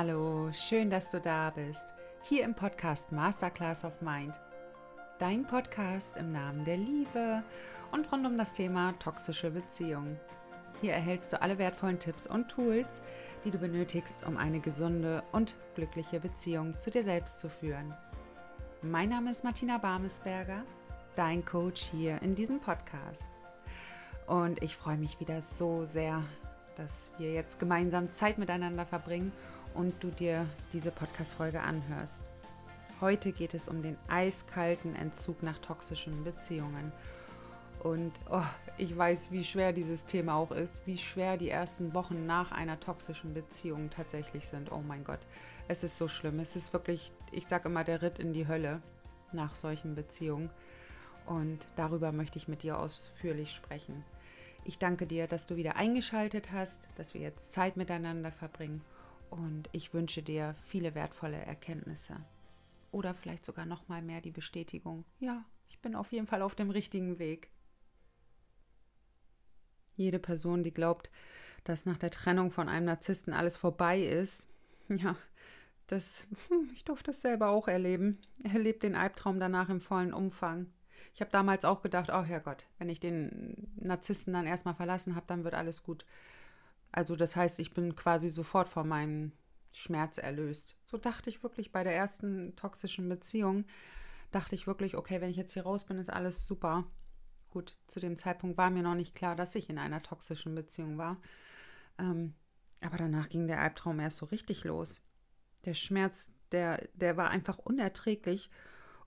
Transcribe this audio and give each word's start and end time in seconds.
Hallo, 0.00 0.52
schön, 0.52 0.90
dass 0.90 1.10
du 1.10 1.20
da 1.20 1.50
bist. 1.50 1.92
Hier 2.22 2.44
im 2.44 2.54
Podcast 2.54 3.10
Masterclass 3.10 3.84
of 3.84 4.00
Mind. 4.00 4.32
Dein 5.18 5.44
Podcast 5.44 6.16
im 6.16 6.30
Namen 6.30 6.64
der 6.64 6.76
Liebe 6.76 7.42
und 7.90 8.12
rund 8.12 8.24
um 8.24 8.38
das 8.38 8.52
Thema 8.52 8.92
toxische 9.00 9.50
Beziehungen. 9.50 10.20
Hier 10.80 10.92
erhältst 10.92 11.32
du 11.32 11.42
alle 11.42 11.58
wertvollen 11.58 11.98
Tipps 11.98 12.28
und 12.28 12.48
Tools, 12.48 13.02
die 13.44 13.50
du 13.50 13.58
benötigst, 13.58 14.24
um 14.24 14.36
eine 14.36 14.60
gesunde 14.60 15.24
und 15.32 15.56
glückliche 15.74 16.20
Beziehung 16.20 16.78
zu 16.78 16.92
dir 16.92 17.02
selbst 17.02 17.40
zu 17.40 17.48
führen. 17.48 17.92
Mein 18.82 19.08
Name 19.08 19.32
ist 19.32 19.42
Martina 19.42 19.78
Barmesberger, 19.78 20.62
dein 21.16 21.44
Coach 21.44 21.82
hier 21.90 22.22
in 22.22 22.36
diesem 22.36 22.60
Podcast. 22.60 23.28
Und 24.28 24.62
ich 24.62 24.76
freue 24.76 24.96
mich 24.96 25.18
wieder 25.18 25.42
so 25.42 25.86
sehr, 25.86 26.22
dass 26.76 27.10
wir 27.18 27.32
jetzt 27.32 27.58
gemeinsam 27.58 28.12
Zeit 28.12 28.38
miteinander 28.38 28.86
verbringen 28.86 29.32
und 29.78 30.02
du 30.02 30.08
dir 30.08 30.44
diese 30.72 30.90
Podcast-Folge 30.90 31.60
anhörst. 31.60 32.24
Heute 33.00 33.30
geht 33.30 33.54
es 33.54 33.68
um 33.68 33.80
den 33.80 33.96
eiskalten 34.08 34.96
Entzug 34.96 35.44
nach 35.44 35.58
toxischen 35.58 36.24
Beziehungen. 36.24 36.90
Und 37.84 38.10
oh, 38.28 38.42
ich 38.76 38.98
weiß, 38.98 39.30
wie 39.30 39.44
schwer 39.44 39.72
dieses 39.72 40.04
Thema 40.04 40.34
auch 40.34 40.50
ist, 40.50 40.84
wie 40.84 40.98
schwer 40.98 41.36
die 41.36 41.48
ersten 41.48 41.94
Wochen 41.94 42.26
nach 42.26 42.50
einer 42.50 42.80
toxischen 42.80 43.34
Beziehung 43.34 43.88
tatsächlich 43.90 44.48
sind. 44.48 44.72
Oh 44.72 44.82
mein 44.84 45.04
Gott, 45.04 45.20
es 45.68 45.84
ist 45.84 45.96
so 45.96 46.08
schlimm. 46.08 46.40
Es 46.40 46.56
ist 46.56 46.72
wirklich, 46.72 47.12
ich 47.30 47.46
sage 47.46 47.68
immer, 47.68 47.84
der 47.84 48.02
Ritt 48.02 48.18
in 48.18 48.32
die 48.32 48.48
Hölle 48.48 48.82
nach 49.30 49.54
solchen 49.54 49.94
Beziehungen. 49.94 50.50
Und 51.24 51.64
darüber 51.76 52.10
möchte 52.10 52.36
ich 52.36 52.48
mit 52.48 52.64
dir 52.64 52.80
ausführlich 52.80 53.52
sprechen. 53.52 54.04
Ich 54.64 54.80
danke 54.80 55.06
dir, 55.06 55.28
dass 55.28 55.46
du 55.46 55.54
wieder 55.54 55.76
eingeschaltet 55.76 56.50
hast, 56.50 56.80
dass 56.96 57.14
wir 57.14 57.20
jetzt 57.20 57.52
Zeit 57.52 57.76
miteinander 57.76 58.32
verbringen 58.32 58.82
und 59.30 59.68
ich 59.72 59.94
wünsche 59.94 60.22
dir 60.22 60.54
viele 60.66 60.94
wertvolle 60.94 61.38
Erkenntnisse. 61.38 62.16
Oder 62.90 63.14
vielleicht 63.14 63.44
sogar 63.44 63.66
noch 63.66 63.88
mal 63.88 64.02
mehr 64.02 64.20
die 64.20 64.30
Bestätigung, 64.30 65.04
ja, 65.20 65.44
ich 65.68 65.78
bin 65.80 65.94
auf 65.94 66.12
jeden 66.12 66.26
Fall 66.26 66.42
auf 66.42 66.54
dem 66.54 66.70
richtigen 66.70 67.18
Weg. 67.18 67.50
Jede 69.96 70.18
Person, 70.18 70.62
die 70.62 70.72
glaubt, 70.72 71.10
dass 71.64 71.86
nach 71.86 71.98
der 71.98 72.10
Trennung 72.10 72.50
von 72.50 72.68
einem 72.68 72.86
Narzissten 72.86 73.32
alles 73.32 73.56
vorbei 73.56 74.00
ist, 74.00 74.48
ja, 74.88 75.16
das, 75.86 76.24
ich 76.74 76.84
durfte 76.84 77.10
es 77.10 77.20
selber 77.20 77.48
auch 77.48 77.68
erleben. 77.68 78.18
Er 78.42 78.54
erlebt 78.54 78.82
den 78.82 78.94
Albtraum 78.94 79.40
danach 79.40 79.68
im 79.68 79.80
vollen 79.80 80.12
Umfang. 80.12 80.66
Ich 81.14 81.20
habe 81.20 81.30
damals 81.30 81.64
auch 81.64 81.82
gedacht, 81.82 82.10
oh 82.12 82.22
Herrgott, 82.22 82.66
wenn 82.78 82.88
ich 82.88 83.00
den 83.00 83.72
Narzissten 83.76 84.32
dann 84.32 84.46
erstmal 84.46 84.74
verlassen 84.74 85.14
habe, 85.16 85.26
dann 85.26 85.44
wird 85.44 85.54
alles 85.54 85.82
gut. 85.82 86.04
Also 86.92 87.16
das 87.16 87.36
heißt, 87.36 87.58
ich 87.60 87.72
bin 87.72 87.96
quasi 87.96 88.30
sofort 88.30 88.68
von 88.68 88.88
meinem 88.88 89.32
Schmerz 89.72 90.18
erlöst. 90.18 90.76
So 90.84 90.96
dachte 90.96 91.30
ich 91.30 91.42
wirklich 91.42 91.72
bei 91.72 91.84
der 91.84 91.94
ersten 91.94 92.56
toxischen 92.56 93.08
Beziehung. 93.08 93.64
Dachte 94.30 94.54
ich 94.54 94.66
wirklich, 94.66 94.96
okay, 94.96 95.20
wenn 95.20 95.30
ich 95.30 95.36
jetzt 95.36 95.52
hier 95.52 95.62
raus 95.62 95.84
bin, 95.84 95.98
ist 95.98 96.10
alles 96.10 96.46
super. 96.46 96.84
Gut, 97.50 97.78
zu 97.86 98.00
dem 98.00 98.16
Zeitpunkt 98.16 98.58
war 98.58 98.70
mir 98.70 98.82
noch 98.82 98.94
nicht 98.94 99.14
klar, 99.14 99.36
dass 99.36 99.54
ich 99.54 99.70
in 99.70 99.78
einer 99.78 100.02
toxischen 100.02 100.54
Beziehung 100.54 100.98
war. 100.98 101.18
Ähm, 101.98 102.34
aber 102.80 102.98
danach 102.98 103.28
ging 103.28 103.46
der 103.46 103.60
Albtraum 103.60 104.00
erst 104.00 104.18
so 104.18 104.26
richtig 104.26 104.64
los. 104.64 105.00
Der 105.64 105.74
Schmerz, 105.74 106.30
der, 106.52 106.86
der 106.94 107.16
war 107.16 107.30
einfach 107.30 107.58
unerträglich. 107.58 108.50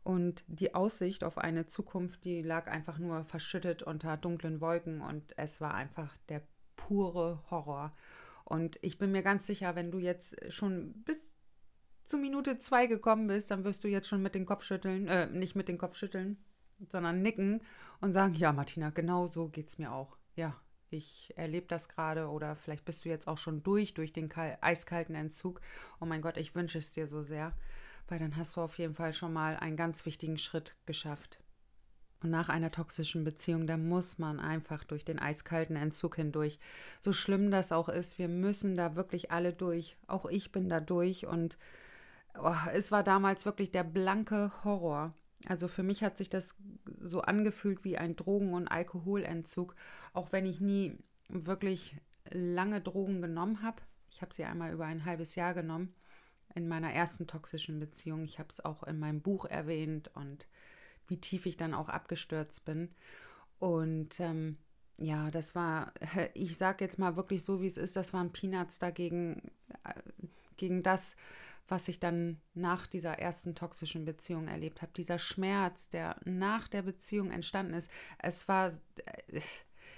Und 0.04 0.44
die 0.48 0.74
Aussicht 0.74 1.24
auf 1.24 1.38
eine 1.38 1.68
Zukunft, 1.68 2.26
die 2.26 2.42
lag 2.42 2.68
einfach 2.68 2.98
nur 2.98 3.24
verschüttet 3.24 3.84
unter 3.84 4.18
dunklen 4.18 4.59
Wolken. 4.59 5.02
Und 5.02 5.38
es 5.38 5.62
war 5.62 5.76
einfach 5.76 6.18
der 6.30 6.42
pure 6.92 7.42
Horror. 7.50 7.94
Und 8.44 8.78
ich 8.81 8.97
bin 8.97 9.14
mir 9.14 9.23
ganz 9.23 9.47
sicher, 9.47 9.75
wenn 9.75 9.92
du 9.92 10.00
jetzt 10.00 10.36
schon 10.52 10.92
bis 11.06 11.38
zu 12.03 12.17
Minute 12.17 12.59
zwei 12.59 12.86
gekommen 12.86 13.28
bist, 13.28 13.50
dann 13.50 13.64
wirst 13.64 13.86
du 13.86 13.88
jetzt 13.88 14.09
schon 14.09 14.22
mit 14.22 14.36
dem 14.36 14.45
Kopf 14.45 14.66
schütteln, 14.66 15.07
äh, 15.07 15.28
nicht 15.28 15.56
mit 15.56 15.69
dem 15.69 15.78
Kopf 15.78 15.96
schütteln, 15.96 16.35
sondern 16.90 17.22
nicken 17.22 17.62
und 18.02 18.12
sagen, 18.12 18.34
ja, 18.34 18.52
Martina, 18.52 18.90
genau 18.90 19.28
so 19.28 19.47
geht 19.47 19.69
es 19.69 19.78
mir 19.78 19.94
auch. 19.94 20.18
Ja, 20.35 20.59
ich 20.90 21.31
erlebe 21.38 21.68
das 21.68 21.88
gerade 21.88 22.28
oder 22.28 22.57
vielleicht 22.57 22.84
bist 22.84 23.06
du 23.06 23.09
jetzt 23.09 23.29
auch 23.29 23.38
schon 23.38 23.63
durch, 23.63 23.94
durch 23.94 24.12
den 24.12 24.29
eiskalten 24.59 25.16
Entzug. 25.16 25.62
Oh 26.02 26.06
mein 26.06 26.22
Gott, 26.22 26.35
ich 26.35 26.53
wünsche 26.56 26.79
es 26.79 26.91
dir 26.91 27.08
so 27.08 27.23
sehr, 27.23 27.53
weil 28.09 28.19
dann 28.19 28.35
hast 28.35 28.58
du 28.58 28.62
auf 28.62 28.78
jeden 28.78 28.96
Fall 28.96 29.13
schon 29.13 29.31
mal 29.31 29.56
einen 29.56 29.78
ganz 29.78 30.06
wichtigen 30.06 30.38
Schritt 30.38 30.75
geschafft. 30.85 31.41
Und 32.24 32.30
nach 32.30 32.50
einer 32.50 32.72
toxischen 32.72 33.24
Beziehung, 33.24 33.66
da 33.66 33.78
muss 33.78 34.20
man 34.20 34.40
einfach 34.40 34.84
durch 34.84 35.04
den 35.04 35.18
eiskalten 35.18 35.76
Entzug 35.76 36.18
hindurch. 36.18 36.59
So 37.00 37.14
schlimm 37.14 37.50
das 37.50 37.72
auch 37.72 37.90
ist, 37.90 38.20
wir 38.20 38.28
müssen 38.28 38.76
da 38.76 38.96
wirklich 38.96 39.32
alle 39.32 39.54
durch. 39.54 39.98
Auch 40.08 40.26
ich 40.28 40.52
bin 40.52 40.70
da 40.70 40.80
durch 40.80 41.26
und 41.26 41.58
oh, 42.38 42.54
es 42.74 42.92
war 42.92 43.04
damals 43.04 43.46
wirklich 43.46 43.72
der 43.72 43.84
blanke 43.84 44.52
Horror. 44.64 45.14
Also 45.48 45.68
für 45.68 45.82
mich 45.82 46.04
hat 46.04 46.18
sich 46.18 46.30
das 46.30 46.58
so 47.02 47.22
angefühlt 47.22 47.84
wie 47.84 47.98
ein 47.98 48.16
Drogen- 48.16 48.53
und 48.53 48.68
Alkoholentzug, 48.68 49.76
auch 50.14 50.32
wenn 50.32 50.46
ich 50.46 50.62
nie 50.62 50.98
wirklich 51.30 51.96
lange 52.30 52.82
Drogen 52.82 53.22
genommen 53.22 53.64
habe. 53.64 53.82
Ich 54.12 54.22
habe 54.22 54.34
sie 54.34 54.44
einmal 54.44 54.74
über 54.74 54.86
ein 54.86 55.06
halbes 55.06 55.36
Jahr 55.36 55.56
genommen 55.56 55.94
in 56.53 56.68
meiner 56.68 56.94
ersten 56.94 57.28
toxischen 57.28 57.80
Beziehung. 57.80 58.24
Ich 58.24 58.38
habe 58.40 58.50
es 58.50 58.64
auch 58.64 58.84
in 58.84 59.00
meinem 59.00 59.22
Buch 59.22 59.46
erwähnt 59.46 60.12
und 60.14 60.48
wie 61.07 61.19
tief 61.19 61.45
ich 61.45 61.57
dann 61.57 61.73
auch 61.73 61.89
abgestürzt 61.89 62.66
bin. 62.66 62.89
Und 63.59 64.19
ähm, 64.19 64.57
ja, 64.97 65.31
das 65.31 65.56
war, 65.56 65.94
ich 66.34 66.57
sage 66.57 66.84
jetzt 66.84 67.00
mal 67.00 67.16
wirklich 67.16 67.44
so, 67.44 67.62
wie 67.62 67.67
es 67.67 67.78
ist, 67.78 67.95
das 67.95 68.13
waren 68.13 68.31
Peanuts 68.31 68.79
dagegen, 68.79 69.51
äh, 69.84 69.94
gegen 70.57 70.84
das, 70.84 71.16
was 71.67 71.88
ich 71.88 72.00
dann 72.00 72.41
nach 72.53 72.85
dieser 72.85 73.17
ersten 73.17 73.56
toxischen 73.56 74.06
Beziehung 74.06 74.47
erlebt 74.47 74.81
habe. 74.81 74.91
Dieser 74.95 75.19
Schmerz, 75.19 75.90
der 75.90 76.17
nach 76.25 76.67
der 76.67 76.81
Beziehung 76.81 77.31
entstanden 77.31 77.73
ist, 77.73 77.90
es 78.19 78.47
war, 78.47 78.72
äh, 79.06 79.41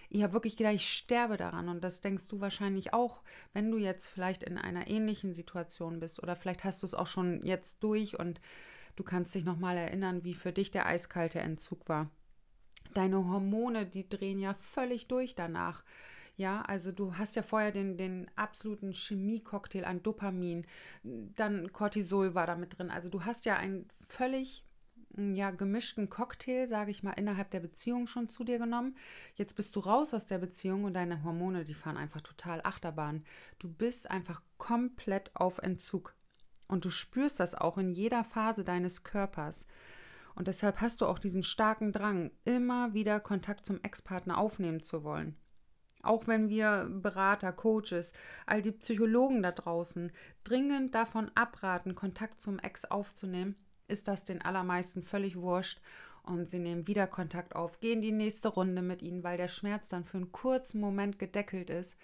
ich 0.09 0.21
habe 0.21 0.33
wirklich 0.33 0.55
gedacht, 0.55 0.75
ich 0.75 0.93
sterbe 0.93 1.37
daran. 1.37 1.69
Und 1.69 1.83
das 1.83 2.01
denkst 2.01 2.27
du 2.27 2.39
wahrscheinlich 2.39 2.93
auch, 2.93 3.23
wenn 3.53 3.71
du 3.71 3.77
jetzt 3.77 4.07
vielleicht 4.07 4.43
in 4.43 4.57
einer 4.57 4.87
ähnlichen 4.87 5.33
Situation 5.33 5.99
bist 5.99 6.21
oder 6.21 6.35
vielleicht 6.35 6.63
hast 6.63 6.83
du 6.83 6.87
es 6.87 6.93
auch 6.93 7.07
schon 7.07 7.43
jetzt 7.43 7.83
durch 7.83 8.19
und 8.19 8.39
Du 8.95 9.03
kannst 9.03 9.33
dich 9.33 9.45
nochmal 9.45 9.77
erinnern, 9.77 10.23
wie 10.23 10.33
für 10.33 10.51
dich 10.51 10.71
der 10.71 10.85
eiskalte 10.85 11.39
Entzug 11.39 11.87
war. 11.89 12.09
Deine 12.93 13.17
Hormone, 13.17 13.85
die 13.85 14.07
drehen 14.07 14.39
ja 14.39 14.53
völlig 14.55 15.07
durch 15.07 15.35
danach. 15.35 15.83
Ja, 16.35 16.61
also 16.63 16.91
du 16.91 17.17
hast 17.17 17.35
ja 17.35 17.43
vorher 17.43 17.71
den, 17.71 17.97
den 17.97 18.29
absoluten 18.35 18.93
Chemie-Cocktail 18.93 19.85
an 19.85 20.01
Dopamin, 20.01 20.65
dann 21.03 21.71
Cortisol 21.71 22.33
war 22.33 22.47
da 22.47 22.55
mit 22.55 22.77
drin. 22.77 22.89
Also 22.89 23.09
du 23.09 23.23
hast 23.23 23.45
ja 23.45 23.55
einen 23.55 23.87
völlig 24.01 24.63
ja, 25.15 25.51
gemischten 25.51 26.09
Cocktail, 26.09 26.67
sage 26.67 26.91
ich 26.91 27.03
mal, 27.03 27.11
innerhalb 27.11 27.51
der 27.51 27.59
Beziehung 27.59 28.07
schon 28.07 28.29
zu 28.29 28.43
dir 28.43 28.57
genommen. 28.57 28.97
Jetzt 29.35 29.55
bist 29.55 29.75
du 29.75 29.79
raus 29.79 30.13
aus 30.13 30.25
der 30.25 30.39
Beziehung 30.39 30.85
und 30.85 30.95
deine 30.95 31.23
Hormone, 31.23 31.63
die 31.65 31.75
fahren 31.75 31.97
einfach 31.97 32.21
total 32.21 32.61
Achterbahn. 32.63 33.23
Du 33.59 33.71
bist 33.71 34.09
einfach 34.09 34.41
komplett 34.57 35.31
auf 35.35 35.59
Entzug. 35.59 36.15
Und 36.73 36.85
du 36.85 36.89
spürst 36.89 37.39
das 37.39 37.53
auch 37.53 37.77
in 37.77 37.91
jeder 37.91 38.23
Phase 38.23 38.63
deines 38.63 39.03
Körpers. 39.03 39.67
Und 40.33 40.47
deshalb 40.47 40.81
hast 40.81 41.01
du 41.01 41.05
auch 41.05 41.19
diesen 41.19 41.43
starken 41.43 41.91
Drang, 41.91 42.31
immer 42.45 42.95
wieder 42.95 43.19
Kontakt 43.19 43.67
zum 43.67 43.79
Ex-Partner 43.83 44.39
aufnehmen 44.39 44.81
zu 44.81 45.03
wollen. 45.03 45.35
Auch 46.01 46.25
wenn 46.25 46.49
wir 46.49 46.89
Berater, 46.89 47.53
Coaches, 47.53 48.11
all 48.47 48.63
die 48.63 48.71
Psychologen 48.71 49.43
da 49.43 49.51
draußen 49.51 50.11
dringend 50.43 50.95
davon 50.95 51.29
abraten, 51.35 51.93
Kontakt 51.93 52.41
zum 52.41 52.57
Ex 52.57 52.85
aufzunehmen, 52.85 53.55
ist 53.87 54.07
das 54.07 54.25
den 54.25 54.41
allermeisten 54.41 55.03
völlig 55.03 55.35
wurscht 55.35 55.79
und 56.23 56.49
sie 56.49 56.57
nehmen 56.57 56.87
wieder 56.87 57.05
Kontakt 57.05 57.55
auf, 57.55 57.81
gehen 57.81 58.01
die 58.01 58.11
nächste 58.11 58.47
Runde 58.47 58.81
mit 58.81 59.03
ihnen, 59.03 59.23
weil 59.23 59.37
der 59.37 59.47
Schmerz 59.47 59.89
dann 59.89 60.05
für 60.05 60.17
einen 60.17 60.31
kurzen 60.31 60.81
Moment 60.81 61.19
gedeckelt 61.19 61.69
ist. 61.69 61.95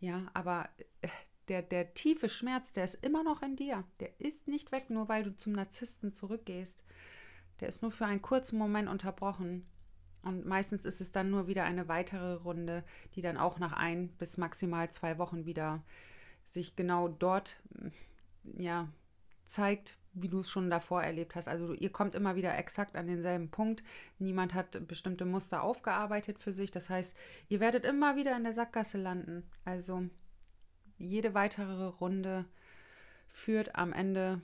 Ja, 0.00 0.26
aber 0.34 0.68
äh, 1.02 1.08
der, 1.48 1.62
der 1.62 1.94
tiefe 1.94 2.28
Schmerz, 2.28 2.72
der 2.72 2.84
ist 2.84 3.04
immer 3.04 3.22
noch 3.22 3.42
in 3.42 3.56
dir. 3.56 3.84
Der 4.00 4.20
ist 4.20 4.48
nicht 4.48 4.72
weg, 4.72 4.90
nur 4.90 5.08
weil 5.08 5.24
du 5.24 5.36
zum 5.36 5.52
Narzissten 5.52 6.12
zurückgehst. 6.12 6.84
Der 7.60 7.68
ist 7.68 7.82
nur 7.82 7.90
für 7.90 8.06
einen 8.06 8.22
kurzen 8.22 8.58
Moment 8.58 8.88
unterbrochen. 8.88 9.66
Und 10.22 10.44
meistens 10.44 10.84
ist 10.84 11.00
es 11.00 11.12
dann 11.12 11.30
nur 11.30 11.46
wieder 11.46 11.64
eine 11.64 11.88
weitere 11.88 12.34
Runde, 12.34 12.84
die 13.14 13.22
dann 13.22 13.36
auch 13.36 13.58
nach 13.58 13.72
ein 13.72 14.08
bis 14.18 14.36
maximal 14.38 14.90
zwei 14.90 15.18
Wochen 15.18 15.46
wieder 15.46 15.84
sich 16.44 16.74
genau 16.74 17.08
dort 17.08 17.60
ja, 18.58 18.88
zeigt, 19.46 19.96
wie 20.12 20.28
du 20.28 20.40
es 20.40 20.50
schon 20.50 20.70
davor 20.70 21.02
erlebt 21.02 21.36
hast. 21.36 21.46
Also 21.46 21.74
ihr 21.74 21.90
kommt 21.90 22.14
immer 22.14 22.36
wieder 22.36 22.56
exakt 22.56 22.96
an 22.96 23.06
denselben 23.06 23.50
Punkt. 23.50 23.84
Niemand 24.18 24.54
hat 24.54 24.86
bestimmte 24.88 25.24
Muster 25.24 25.62
aufgearbeitet 25.62 26.38
für 26.38 26.52
sich. 26.52 26.70
Das 26.70 26.90
heißt, 26.90 27.14
ihr 27.48 27.60
werdet 27.60 27.84
immer 27.84 28.16
wieder 28.16 28.36
in 28.36 28.44
der 28.44 28.54
Sackgasse 28.54 28.98
landen. 28.98 29.48
Also 29.64 30.08
jede 30.98 31.34
weitere 31.34 31.86
Runde 31.86 32.44
führt 33.28 33.76
am 33.76 33.92
Ende 33.92 34.40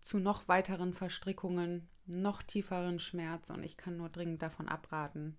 zu 0.00 0.18
noch 0.18 0.46
weiteren 0.48 0.92
Verstrickungen, 0.92 1.88
noch 2.06 2.42
tieferen 2.42 2.98
Schmerz 2.98 3.50
und 3.50 3.64
ich 3.64 3.76
kann 3.76 3.96
nur 3.96 4.08
dringend 4.08 4.42
davon 4.42 4.68
abraten, 4.68 5.36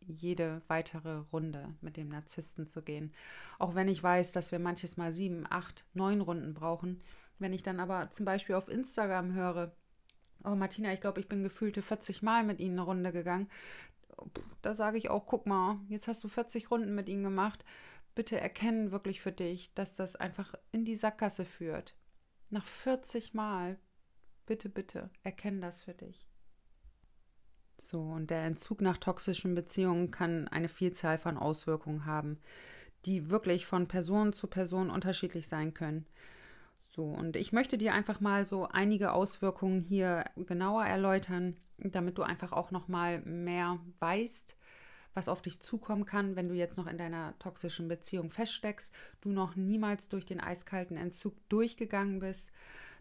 jede 0.00 0.62
weitere 0.68 1.18
Runde 1.32 1.74
mit 1.80 1.96
dem 1.96 2.08
Narzissten 2.08 2.66
zu 2.66 2.82
gehen. 2.82 3.12
Auch 3.58 3.74
wenn 3.74 3.88
ich 3.88 4.02
weiß, 4.02 4.32
dass 4.32 4.52
wir 4.52 4.58
manches 4.58 4.96
Mal 4.96 5.12
sieben, 5.12 5.46
acht, 5.48 5.84
neun 5.94 6.20
Runden 6.20 6.54
brauchen, 6.54 7.00
Wenn 7.38 7.54
ich 7.54 7.62
dann 7.62 7.80
aber 7.80 8.10
zum 8.10 8.26
Beispiel 8.26 8.54
auf 8.54 8.68
Instagram 8.68 9.32
höre, 9.32 9.72
oh 10.44 10.54
Martina, 10.54 10.92
ich 10.92 11.00
glaube, 11.00 11.20
ich 11.20 11.28
bin 11.28 11.42
gefühlte 11.42 11.80
40 11.80 12.20
Mal 12.20 12.44
mit 12.44 12.60
ihnen 12.60 12.78
eine 12.78 12.82
Runde 12.82 13.12
gegangen, 13.12 13.48
da 14.62 14.74
sage 14.74 14.98
ich 14.98 15.08
auch, 15.08 15.26
guck 15.26 15.46
mal, 15.46 15.78
jetzt 15.88 16.06
hast 16.06 16.22
du 16.22 16.28
40 16.28 16.70
Runden 16.70 16.94
mit 16.94 17.08
ihnen 17.08 17.22
gemacht. 17.22 17.64
Bitte 18.20 18.38
erkennen 18.38 18.92
wirklich 18.92 19.22
für 19.22 19.32
dich, 19.32 19.72
dass 19.72 19.94
das 19.94 20.14
einfach 20.14 20.54
in 20.72 20.84
die 20.84 20.98
Sackgasse 20.98 21.46
führt. 21.46 21.96
Nach 22.50 22.66
40 22.66 23.32
Mal. 23.32 23.78
Bitte, 24.44 24.68
bitte, 24.68 25.08
erkenn 25.22 25.62
das 25.62 25.80
für 25.80 25.94
dich. 25.94 26.28
So, 27.78 28.02
und 28.02 28.28
der 28.28 28.44
Entzug 28.44 28.82
nach 28.82 28.98
toxischen 28.98 29.54
Beziehungen 29.54 30.10
kann 30.10 30.48
eine 30.48 30.68
Vielzahl 30.68 31.16
von 31.16 31.38
Auswirkungen 31.38 32.04
haben, 32.04 32.38
die 33.06 33.30
wirklich 33.30 33.64
von 33.64 33.88
Person 33.88 34.34
zu 34.34 34.48
Person 34.48 34.90
unterschiedlich 34.90 35.48
sein 35.48 35.72
können. 35.72 36.06
So, 36.82 37.04
und 37.04 37.36
ich 37.36 37.52
möchte 37.52 37.78
dir 37.78 37.94
einfach 37.94 38.20
mal 38.20 38.44
so 38.44 38.68
einige 38.68 39.14
Auswirkungen 39.14 39.80
hier 39.80 40.26
genauer 40.36 40.84
erläutern, 40.84 41.56
damit 41.78 42.18
du 42.18 42.22
einfach 42.22 42.52
auch 42.52 42.70
noch 42.70 42.86
mal 42.86 43.22
mehr 43.22 43.78
weißt, 43.98 44.58
was 45.14 45.28
auf 45.28 45.42
dich 45.42 45.60
zukommen 45.60 46.04
kann, 46.04 46.36
wenn 46.36 46.48
du 46.48 46.54
jetzt 46.54 46.78
noch 46.78 46.86
in 46.86 46.98
deiner 46.98 47.38
toxischen 47.38 47.88
Beziehung 47.88 48.30
feststeckst, 48.30 48.92
du 49.20 49.30
noch 49.30 49.56
niemals 49.56 50.08
durch 50.08 50.24
den 50.24 50.40
eiskalten 50.40 50.96
Entzug 50.96 51.34
durchgegangen 51.48 52.20
bist, 52.20 52.50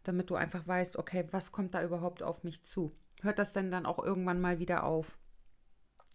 damit 0.03 0.29
du 0.29 0.35
einfach 0.35 0.67
weißt, 0.67 0.97
okay, 0.97 1.25
was 1.31 1.51
kommt 1.51 1.73
da 1.73 1.83
überhaupt 1.83 2.23
auf 2.23 2.43
mich 2.43 2.63
zu? 2.63 2.91
Hört 3.21 3.39
das 3.39 3.51
denn 3.51 3.69
dann 3.69 3.85
auch 3.85 4.03
irgendwann 4.03 4.41
mal 4.41 4.59
wieder 4.59 4.83
auf? 4.83 5.17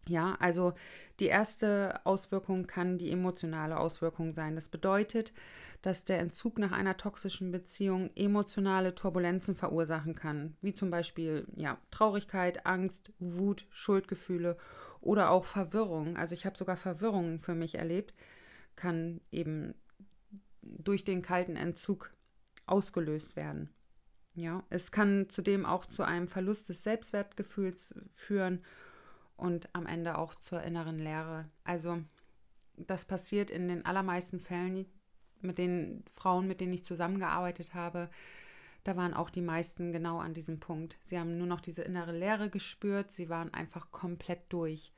Ja, 0.06 0.36
also 0.38 0.74
die 1.20 1.26
erste 1.26 2.00
Auswirkung 2.04 2.66
kann 2.66 2.98
die 2.98 3.10
emotionale 3.10 3.78
Auswirkung 3.78 4.34
sein. 4.34 4.54
Das 4.54 4.68
bedeutet, 4.68 5.32
dass 5.80 6.04
der 6.04 6.18
Entzug 6.18 6.58
nach 6.58 6.72
einer 6.72 6.96
toxischen 6.96 7.50
Beziehung 7.52 8.10
emotionale 8.14 8.94
Turbulenzen 8.94 9.54
verursachen 9.54 10.14
kann, 10.14 10.56
wie 10.60 10.74
zum 10.74 10.90
Beispiel 10.90 11.46
ja, 11.56 11.78
Traurigkeit, 11.90 12.66
Angst, 12.66 13.12
Wut, 13.18 13.66
Schuldgefühle 13.70 14.56
oder 15.04 15.30
auch 15.30 15.44
Verwirrung. 15.44 16.16
Also 16.16 16.34
ich 16.34 16.46
habe 16.46 16.56
sogar 16.56 16.76
Verwirrungen 16.76 17.38
für 17.40 17.54
mich 17.54 17.76
erlebt, 17.76 18.14
kann 18.76 19.20
eben 19.30 19.74
durch 20.62 21.04
den 21.04 21.22
kalten 21.22 21.56
Entzug 21.56 22.12
ausgelöst 22.66 23.36
werden. 23.36 23.70
Ja, 24.34 24.64
es 24.70 24.90
kann 24.90 25.28
zudem 25.28 25.64
auch 25.64 25.86
zu 25.86 26.02
einem 26.02 26.26
Verlust 26.26 26.68
des 26.68 26.82
Selbstwertgefühls 26.82 27.94
führen 28.14 28.64
und 29.36 29.68
am 29.74 29.86
Ende 29.86 30.18
auch 30.18 30.34
zur 30.34 30.62
inneren 30.62 30.98
Leere. 30.98 31.48
Also 31.62 32.02
das 32.76 33.04
passiert 33.04 33.50
in 33.50 33.68
den 33.68 33.86
allermeisten 33.86 34.40
Fällen 34.40 34.86
mit 35.40 35.58
den 35.58 36.04
Frauen, 36.10 36.48
mit 36.48 36.60
denen 36.60 36.72
ich 36.72 36.84
zusammengearbeitet 36.84 37.74
habe. 37.74 38.08
Da 38.84 38.96
waren 38.96 39.14
auch 39.14 39.30
die 39.30 39.40
meisten 39.40 39.92
genau 39.92 40.18
an 40.18 40.34
diesem 40.34 40.60
Punkt. 40.60 40.98
Sie 41.02 41.18
haben 41.18 41.38
nur 41.38 41.46
noch 41.46 41.62
diese 41.62 41.82
innere 41.82 42.16
Leere 42.16 42.50
gespürt. 42.50 43.12
Sie 43.12 43.30
waren 43.30 43.52
einfach 43.52 43.90
komplett 43.90 44.40
durch. 44.50 44.92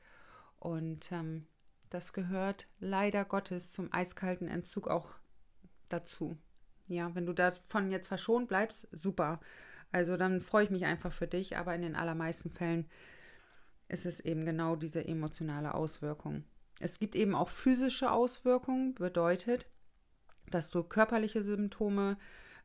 Und 0.59 1.11
ähm, 1.11 1.47
das 1.89 2.11
gehört 2.11 2.67
leider 2.79 3.23
Gottes 3.23 3.71
zum 3.71 3.91
eiskalten 3.93 4.49
Entzug 4.49 4.89
auch 4.89 5.09
dazu. 5.87 6.37
Ja, 6.87 7.15
wenn 7.15 7.25
du 7.25 7.33
davon 7.33 7.91
jetzt 7.91 8.07
verschont 8.07 8.49
bleibst, 8.49 8.87
super. 8.91 9.39
Also 9.91 10.17
dann 10.17 10.41
freue 10.41 10.65
ich 10.65 10.69
mich 10.69 10.85
einfach 10.85 11.13
für 11.13 11.27
dich, 11.27 11.57
aber 11.57 11.73
in 11.73 11.81
den 11.81 11.95
allermeisten 11.95 12.51
Fällen 12.51 12.89
ist 13.87 14.05
es 14.05 14.19
eben 14.19 14.45
genau 14.45 14.75
diese 14.75 15.05
emotionale 15.05 15.73
Auswirkung. 15.73 16.43
Es 16.79 16.99
gibt 16.99 17.15
eben 17.15 17.35
auch 17.35 17.49
physische 17.49 18.11
Auswirkungen, 18.11 18.95
bedeutet, 18.95 19.65
dass 20.49 20.71
du 20.71 20.83
körperliche 20.83 21.43
Symptome 21.43 22.17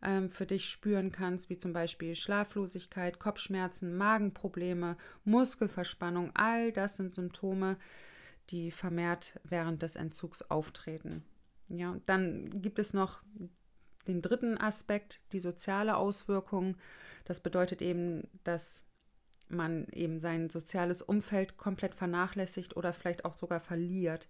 ähm, 0.02 0.30
für 0.30 0.46
dich 0.46 0.68
spüren 0.68 1.12
kannst, 1.12 1.50
wie 1.50 1.58
zum 1.58 1.72
Beispiel 1.72 2.14
Schlaflosigkeit, 2.14 3.18
Kopfschmerzen, 3.18 3.96
Magenprobleme, 3.96 4.96
Muskelverspannung. 5.24 6.30
All 6.34 6.72
das 6.72 6.96
sind 6.96 7.14
Symptome, 7.14 7.76
die 8.50 8.70
vermehrt 8.70 9.38
während 9.44 9.82
des 9.82 9.96
Entzugs 9.96 10.42
auftreten. 10.42 11.24
Ja, 11.68 11.96
dann 12.06 12.60
gibt 12.60 12.78
es 12.78 12.92
noch 12.92 13.22
den 14.06 14.20
dritten 14.20 14.58
Aspekt, 14.58 15.20
die 15.32 15.40
soziale 15.40 15.96
Auswirkung. 15.96 16.76
Das 17.24 17.40
bedeutet 17.40 17.80
eben, 17.80 18.28
dass 18.44 18.84
man 19.48 19.86
eben 19.88 20.18
sein 20.18 20.50
soziales 20.50 21.02
Umfeld 21.02 21.56
komplett 21.56 21.94
vernachlässigt 21.94 22.76
oder 22.76 22.92
vielleicht 22.92 23.24
auch 23.24 23.34
sogar 23.34 23.60
verliert. 23.60 24.28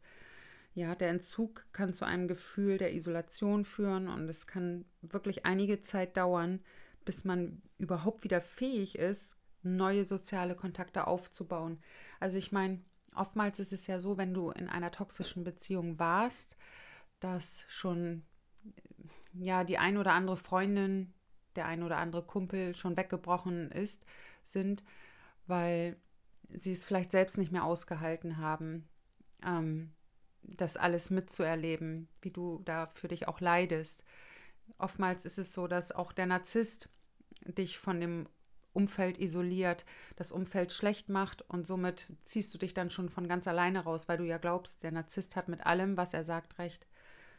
Ja, 0.75 0.95
der 0.95 1.11
Entzug 1.11 1.67
kann 1.73 1.93
zu 1.93 2.07
einem 2.07 2.29
Gefühl 2.29 2.79
der 2.79 2.95
Isolation 2.95 3.65
führen 3.65 4.09
und 4.09 4.29
es 4.29 4.47
kann 4.47 4.87
wirklich 5.03 5.45
einige 5.45 5.83
Zeit 5.83 6.17
dauern, 6.17 6.61
bis 7.05 7.25
man 7.25 7.61
überhaupt 7.79 8.25
wieder 8.25 8.41
fähig 8.41 8.97
ist, 8.97 9.37
neue 9.63 10.07
soziale 10.07 10.55
Kontakte 10.55 11.07
aufzubauen. 11.07 11.79
Also 12.21 12.39
ich 12.39 12.53
meine, 12.53 12.81
oftmals 13.15 13.61
ist 13.61 13.73
es 13.73 13.87
ja 13.87 14.01
so, 14.01 14.17
wenn 14.17 14.33
du 14.33 14.51
in 14.51 14.69
einer 14.69 14.91
toxischen 14.91 15.45
Beziehung 15.45 15.99
warst, 15.99 16.57
dass 17.21 17.65
schon 17.69 18.23
ja 19.35 19.65
die 19.65 19.79
ein 19.79 19.99
oder 19.99 20.13
andere 20.13 20.37
Freundin, 20.37 21.13
der 21.55 21.67
ein 21.67 21.83
oder 21.83 21.99
andere 21.99 22.23
Kumpel 22.23 22.75
schon 22.75 22.97
weggebrochen 22.97 23.71
ist, 23.71 24.05
sind, 24.45 24.85
weil 25.47 25.97
sie 26.49 26.73
es 26.73 26.85
vielleicht 26.85 27.11
selbst 27.11 27.39
nicht 27.39 27.53
mehr 27.53 27.65
ausgehalten 27.65 28.39
haben. 28.39 28.89
Ähm, 29.45 29.93
das 30.43 30.77
alles 30.77 31.11
mitzuerleben, 31.11 32.09
wie 32.21 32.31
du 32.31 32.61
da 32.65 32.91
für 32.95 33.09
dich 33.09 33.29
auch 33.29 33.41
leidest. 33.41 34.05
Oftmals 34.79 35.25
ist 35.25 35.39
es 35.39 35.53
so, 35.53 35.67
dass 35.67 35.93
auch 35.93 36.13
der 36.13 36.27
Narzisst 36.27 36.89
dich 37.47 37.79
von 37.79 38.01
dem 38.01 38.29
Umfeld 38.73 39.19
isoliert, 39.19 39.85
das 40.17 40.33
Umfeld 40.33 40.73
schlecht 40.73 41.09
macht 41.09 41.43
und 41.43 41.67
somit 41.67 42.07
ziehst 42.25 42.55
du 42.55 42.59
dich 42.59 42.75
dann 42.75 42.91
schon 42.91 43.11
von 43.11 43.29
ganz 43.29 43.47
alleine 43.47 43.81
raus, 43.81 44.09
weil 44.09 44.19
du 44.19 44.25
ja 44.25 44.39
glaubst, 44.39 44.83
der 44.83 44.93
Narzisst 44.93 45.37
hat 45.37 45.49
mit 45.49 45.67
allem, 45.67 45.97
was 45.97 46.15
er 46.15 46.25
sagt, 46.25 46.59
recht. 46.59 46.87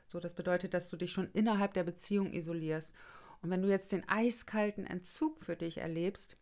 So, 0.08 0.20
das 0.20 0.36
bedeutet, 0.36 0.74
dass 0.74 0.90
du 0.90 0.98
dich 0.98 1.12
schon 1.12 1.32
innerhalb 1.32 1.74
der 1.74 1.84
Beziehung 1.84 2.34
isolierst. 2.34 2.94
Und 3.42 3.50
wenn 3.50 3.62
du 3.62 3.70
jetzt 3.70 3.92
den 3.92 4.08
eiskalten 4.08 4.86
Entzug 4.86 5.44
für 5.44 5.56
dich 5.56 5.80
erlebst, 5.80 6.38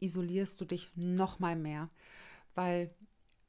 isolierst 0.00 0.60
du 0.60 0.64
dich 0.64 0.92
noch 0.94 1.38
mal 1.38 1.56
mehr, 1.56 1.88
weil 2.54 2.94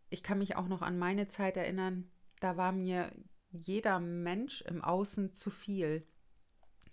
ich 0.10 0.24
kann 0.24 0.38
mich 0.38 0.56
auch 0.56 0.68
noch 0.68 0.82
an 0.82 0.98
meine 0.98 1.28
Zeit 1.28 1.58
erinnern, 1.58 2.10
da 2.40 2.58
war 2.58 2.72
mir 2.72 3.12
jeder 3.52 4.00
Mensch 4.00 4.62
im 4.62 4.84
Außen 4.84 5.34
zu 5.34 5.50
viel. 5.50 6.06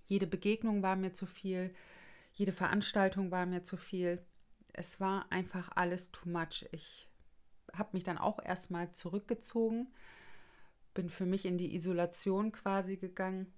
Jede 0.07 0.27
Begegnung 0.27 0.83
war 0.83 0.97
mir 0.97 1.13
zu 1.13 1.27
viel, 1.27 1.75
jede 2.33 2.53
Veranstaltung 2.53 3.31
war 3.31 3.47
mir 3.47 3.63
zu 3.63 3.77
viel. 3.77 4.25
Es 4.73 5.01
war 5.01 5.31
einfach 5.31 5.71
alles 5.75 6.13
too 6.13 6.29
much. 6.29 6.67
Ich 6.73 7.09
habe 7.73 7.91
mich 7.93 8.05
dann 8.05 8.19
auch 8.19 8.43
erstmal 8.43 8.93
zurückgezogen, 8.93 9.93
bin 10.95 11.09
für 11.09 11.27
mich 11.27 11.45
in 11.45 11.59
die 11.59 11.75
Isolation 11.75 12.53
quasi 12.53 12.97
gegangen, 12.97 13.53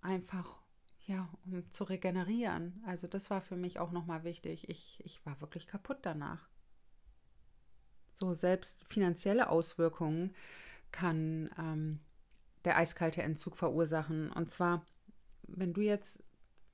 einfach 0.00 0.60
ja, 1.06 1.28
um 1.44 1.70
zu 1.72 1.84
regenerieren. 1.84 2.82
Also 2.86 3.08
das 3.08 3.30
war 3.30 3.40
für 3.40 3.56
mich 3.56 3.78
auch 3.78 3.90
nochmal 3.90 4.22
wichtig. 4.24 4.68
Ich, 4.68 5.02
ich 5.04 5.24
war 5.26 5.40
wirklich 5.40 5.66
kaputt 5.66 5.98
danach. 6.02 6.48
So 8.14 8.32
selbst 8.34 8.84
finanzielle 8.88 9.48
Auswirkungen 9.48 10.34
kann 10.92 11.50
ähm, 11.58 12.00
der 12.64 12.76
eiskalte 12.76 13.22
Entzug 13.22 13.56
verursachen. 13.56 14.30
Und 14.32 14.50
zwar, 14.50 14.84
wenn 15.42 15.72
du 15.72 15.80
jetzt, 15.80 16.22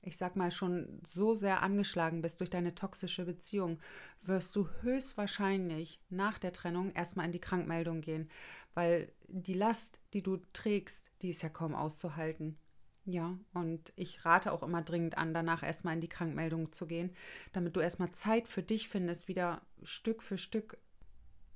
ich 0.01 0.17
sag 0.17 0.35
mal, 0.35 0.51
schon 0.51 1.01
so 1.05 1.35
sehr 1.35 1.61
angeschlagen 1.61 2.21
bist 2.21 2.39
durch 2.39 2.49
deine 2.49 2.75
toxische 2.75 3.25
Beziehung, 3.25 3.79
wirst 4.21 4.55
du 4.55 4.67
höchstwahrscheinlich 4.81 6.01
nach 6.09 6.39
der 6.39 6.53
Trennung 6.53 6.91
erstmal 6.91 7.25
in 7.25 7.31
die 7.31 7.41
Krankmeldung 7.41 8.01
gehen, 8.01 8.29
weil 8.73 9.11
die 9.27 9.53
Last, 9.53 9.99
die 10.13 10.21
du 10.21 10.37
trägst, 10.53 11.09
die 11.21 11.29
ist 11.29 11.41
ja 11.41 11.49
kaum 11.49 11.75
auszuhalten. 11.75 12.57
Ja, 13.05 13.39
und 13.53 13.93
ich 13.95 14.25
rate 14.25 14.51
auch 14.51 14.63
immer 14.63 14.81
dringend 14.81 15.17
an, 15.17 15.33
danach 15.33 15.63
erstmal 15.63 15.93
in 15.93 16.01
die 16.01 16.09
Krankmeldung 16.09 16.73
zu 16.73 16.87
gehen, 16.87 17.15
damit 17.53 17.77
du 17.77 17.79
erstmal 17.79 18.11
Zeit 18.11 18.49
für 18.49 18.61
dich 18.61 18.89
findest, 18.89 19.29
wieder 19.29 19.61
Stück 19.81 20.21
für 20.21 20.37
Stück 20.37 20.77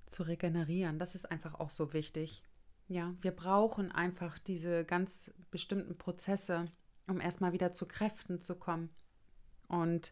zu 0.08 0.24
regenerieren. 0.24 0.98
Das 0.98 1.14
ist 1.14 1.30
einfach 1.30 1.56
auch 1.56 1.70
so 1.70 1.92
wichtig. 1.92 2.42
Ja, 2.92 3.16
wir 3.22 3.32
brauchen 3.32 3.90
einfach 3.90 4.38
diese 4.38 4.84
ganz 4.84 5.32
bestimmten 5.50 5.98
Prozesse, 5.98 6.66
um 7.08 7.22
erstmal 7.22 7.54
wieder 7.54 7.72
zu 7.72 7.88
Kräften 7.88 8.42
zu 8.42 8.56
kommen. 8.56 8.90
Und 9.70 10.12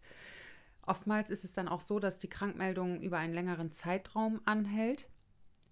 oftmals 0.84 1.30
ist 1.30 1.44
es 1.44 1.52
dann 1.52 1.68
auch 1.68 1.82
so, 1.82 2.00
dass 2.00 2.20
die 2.20 2.30
Krankmeldung 2.30 3.02
über 3.02 3.18
einen 3.18 3.34
längeren 3.34 3.74
Zeitraum 3.74 4.40
anhält. 4.46 5.10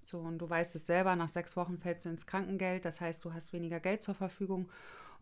So, 0.03 0.19
und 0.19 0.39
du 0.39 0.49
weißt 0.49 0.75
es 0.75 0.85
selber, 0.85 1.15
nach 1.15 1.29
sechs 1.29 1.55
Wochen 1.55 1.77
fällst 1.77 2.03
du 2.03 2.09
ins 2.09 2.27
Krankengeld, 2.27 2.83
das 2.83 2.99
heißt, 2.99 3.23
du 3.23 3.33
hast 3.33 3.53
weniger 3.53 3.79
Geld 3.79 4.03
zur 4.03 4.15
Verfügung. 4.15 4.69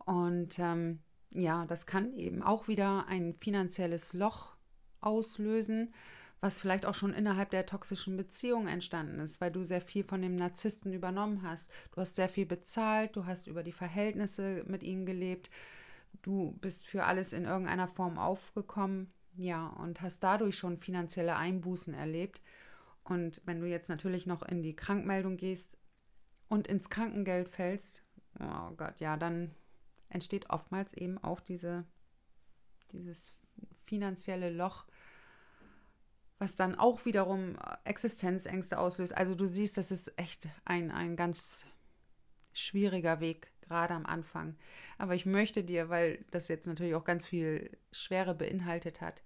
Und 0.04 0.58
ähm, 0.58 0.98
ja, 1.30 1.66
das 1.66 1.86
kann 1.86 2.12
eben 2.14 2.42
auch 2.42 2.66
wieder 2.66 3.06
ein 3.06 3.32
finanzielles 3.34 4.12
Loch 4.12 4.56
auslösen, 5.00 5.94
was 6.40 6.58
vielleicht 6.58 6.84
auch 6.86 6.94
schon 6.94 7.14
innerhalb 7.14 7.50
der 7.50 7.66
toxischen 7.66 8.16
Beziehung 8.16 8.68
entstanden 8.68 9.20
ist, 9.20 9.40
weil 9.40 9.50
du 9.50 9.64
sehr 9.64 9.80
viel 9.80 10.04
von 10.04 10.22
dem 10.22 10.36
Narzissten 10.36 10.92
übernommen 10.92 11.42
hast. 11.42 11.70
Du 11.92 12.00
hast 12.00 12.16
sehr 12.16 12.28
viel 12.28 12.46
bezahlt, 12.46 13.16
du 13.16 13.26
hast 13.26 13.46
über 13.46 13.62
die 13.62 13.72
Verhältnisse 13.72 14.64
mit 14.66 14.82
ihnen 14.82 15.06
gelebt. 15.06 15.50
du 16.22 16.56
bist 16.62 16.86
für 16.86 17.04
alles 17.04 17.32
in 17.32 17.44
irgendeiner 17.44 17.88
Form 17.88 18.18
aufgekommen, 18.18 19.12
ja, 19.36 19.66
und 19.66 20.00
hast 20.00 20.20
dadurch 20.22 20.56
schon 20.56 20.78
finanzielle 20.78 21.36
Einbußen 21.36 21.92
erlebt. 21.94 22.40
Und 23.04 23.42
wenn 23.44 23.60
du 23.60 23.66
jetzt 23.66 23.88
natürlich 23.88 24.26
noch 24.26 24.42
in 24.42 24.62
die 24.62 24.74
Krankmeldung 24.74 25.36
gehst 25.36 25.78
und 26.48 26.66
ins 26.66 26.88
Krankengeld 26.90 27.48
fällst, 27.48 28.02
oh 28.40 28.70
Gott, 28.76 28.98
ja, 29.00 29.16
dann 29.16 29.54
entsteht 30.08 30.50
oftmals 30.50 30.94
eben 30.94 31.18
auch 31.18 31.40
diese, 31.40 31.84
dieses 32.92 33.32
finanzielle 33.84 34.50
Loch, 34.50 34.86
was 36.38 36.56
dann 36.56 36.74
auch 36.74 37.04
wiederum 37.04 37.56
Existenzängste 37.84 38.78
auslöst. 38.78 39.16
Also 39.16 39.34
du 39.34 39.46
siehst, 39.46 39.78
das 39.78 39.90
ist 39.90 40.18
echt 40.18 40.48
ein, 40.64 40.90
ein 40.90 41.16
ganz 41.16 41.66
schwieriger 42.52 43.20
Weg, 43.20 43.52
gerade 43.60 43.94
am 43.94 44.06
Anfang. 44.06 44.56
Aber 44.98 45.14
ich 45.14 45.26
möchte 45.26 45.64
dir, 45.64 45.88
weil 45.88 46.24
das 46.30 46.48
jetzt 46.48 46.66
natürlich 46.66 46.94
auch 46.94 47.04
ganz 47.04 47.26
viel 47.26 47.70
Schwere 47.92 48.34
beinhaltet 48.34 49.00
hat, 49.00 49.22